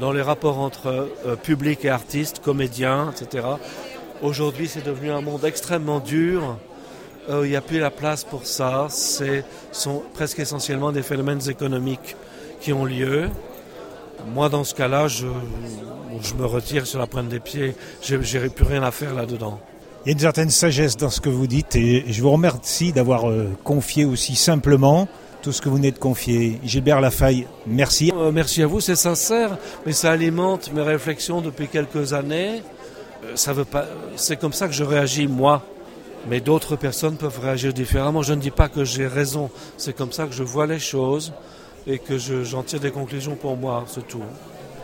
dans 0.00 0.12
les 0.12 0.22
rapports 0.22 0.58
entre 0.58 1.08
euh, 1.26 1.36
public 1.36 1.84
et 1.84 1.90
artistes, 1.90 2.40
comédiens, 2.40 3.12
etc. 3.12 3.46
Aujourd'hui, 4.22 4.68
c'est 4.68 4.84
devenu 4.84 5.10
un 5.10 5.20
monde 5.20 5.44
extrêmement 5.44 6.00
dur. 6.00 6.56
Euh, 7.28 7.46
il 7.46 7.50
n'y 7.50 7.56
a 7.56 7.60
plus 7.60 7.78
la 7.78 7.90
place 7.90 8.24
pour 8.24 8.46
ça. 8.46 8.86
Ce 8.90 9.42
sont 9.70 10.02
presque 10.14 10.38
essentiellement 10.38 10.92
des 10.92 11.02
phénomènes 11.02 11.40
économiques 11.48 12.16
qui 12.60 12.72
ont 12.72 12.84
lieu. 12.84 13.28
Moi, 14.34 14.48
dans 14.48 14.64
ce 14.64 14.74
cas-là, 14.74 15.08
je, 15.08 15.26
me 15.26 16.46
retire 16.46 16.86
sur 16.86 16.98
la 16.98 17.06
pointe 17.06 17.28
des 17.28 17.40
pieds. 17.40 17.74
Je 18.02 18.16
n'ai 18.16 18.48
plus 18.48 18.64
rien 18.64 18.82
à 18.82 18.90
faire 18.90 19.14
là-dedans. 19.14 19.58
Il 20.04 20.08
y 20.08 20.10
a 20.10 20.12
une 20.12 20.18
certaine 20.18 20.50
sagesse 20.50 20.96
dans 20.96 21.10
ce 21.10 21.20
que 21.20 21.28
vous 21.28 21.46
dites 21.46 21.76
et 21.76 22.04
je 22.08 22.22
vous 22.22 22.30
remercie 22.30 22.92
d'avoir 22.92 23.30
euh, 23.30 23.50
confié 23.62 24.04
aussi 24.04 24.34
simplement 24.34 25.06
tout 25.42 25.50
ce 25.52 25.60
que 25.60 25.68
vous 25.68 25.76
venez 25.76 25.90
de 25.90 25.98
confier. 25.98 26.60
Gilbert 26.64 27.00
Lafaille, 27.00 27.46
merci. 27.66 28.12
Euh, 28.16 28.30
merci 28.30 28.62
à 28.62 28.66
vous, 28.66 28.80
c'est 28.80 28.96
sincère, 28.96 29.58
mais 29.84 29.92
ça 29.92 30.12
alimente 30.12 30.72
mes 30.72 30.82
réflexions 30.82 31.40
depuis 31.40 31.66
quelques 31.66 32.12
années. 32.12 32.62
Euh, 33.24 33.32
ça 33.34 33.52
veut 33.52 33.64
pas, 33.64 33.86
c'est 34.14 34.38
comme 34.38 34.52
ça 34.52 34.68
que 34.68 34.72
je 34.72 34.84
réagis 34.84 35.26
moi. 35.26 35.62
Mais 36.28 36.40
d'autres 36.40 36.76
personnes 36.76 37.16
peuvent 37.16 37.40
réagir 37.40 37.72
différemment. 37.72 38.22
Je 38.22 38.32
ne 38.32 38.40
dis 38.40 38.52
pas 38.52 38.68
que 38.68 38.84
j'ai 38.84 39.08
raison. 39.08 39.50
C'est 39.76 39.92
comme 39.92 40.12
ça 40.12 40.26
que 40.26 40.32
je 40.32 40.44
vois 40.44 40.68
les 40.68 40.78
choses 40.78 41.32
et 41.88 41.98
que 41.98 42.16
j'en 42.16 42.62
tire 42.62 42.78
des 42.78 42.92
conclusions 42.92 43.34
pour 43.34 43.56
moi, 43.56 43.84
c'est 43.88 44.06
tout. 44.06 44.22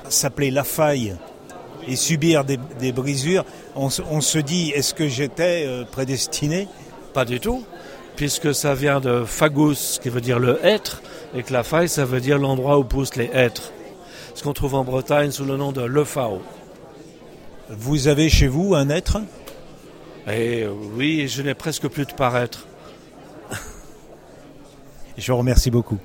S'appeler 0.09 0.51
La 0.51 0.65
Faille 0.65 1.15
et 1.87 1.95
subir 1.95 2.45
des, 2.45 2.59
des 2.81 2.91
brisures, 2.91 3.45
on, 3.77 3.89
on, 4.11 4.21
se 4.21 4.39
dit, 4.39 4.71
est-ce 4.71 4.95
que 4.95 5.07
j'étais 5.07 5.65
euh, 5.65 5.85
prédestiné? 5.85 6.67
Pas 7.15 7.25
du 7.25 7.39
tout 7.39 7.65
puisque 8.19 8.53
ça 8.53 8.75
vient 8.75 8.99
de 8.99 9.23
fagus, 9.25 10.01
qui 10.03 10.09
veut 10.09 10.21
dire 10.21 10.41
le 10.41 10.59
être, 10.67 11.03
et 11.37 11.45
que 11.45 11.53
la 11.53 11.63
faille, 11.63 11.89
ça 11.89 12.05
veut 12.05 12.21
dire 12.21 12.37
l'endroit 12.37 12.77
où 12.77 12.83
poussent 12.83 13.15
les 13.15 13.31
êtres. 13.33 13.71
Ce 14.35 14.43
qu'on 14.43 14.53
trouve 14.53 14.75
en 14.75 14.83
Bretagne 14.83 15.31
sous 15.31 15.45
le 15.45 15.57
nom 15.57 15.71
de 15.71 15.83
le 15.83 16.03
fao. 16.03 16.43
Vous 17.71 18.09
avez 18.09 18.29
chez 18.29 18.49
vous 18.49 18.75
un 18.75 18.91
être? 18.91 19.19
Eh 20.29 20.67
oui, 20.97 21.29
je 21.29 21.43
n'ai 21.43 21.55
presque 21.55 21.87
plus 21.87 22.07
de 22.07 22.13
paraître. 22.13 22.67
je 25.17 25.31
vous 25.31 25.39
remercie 25.39 25.71
beaucoup. 25.71 25.99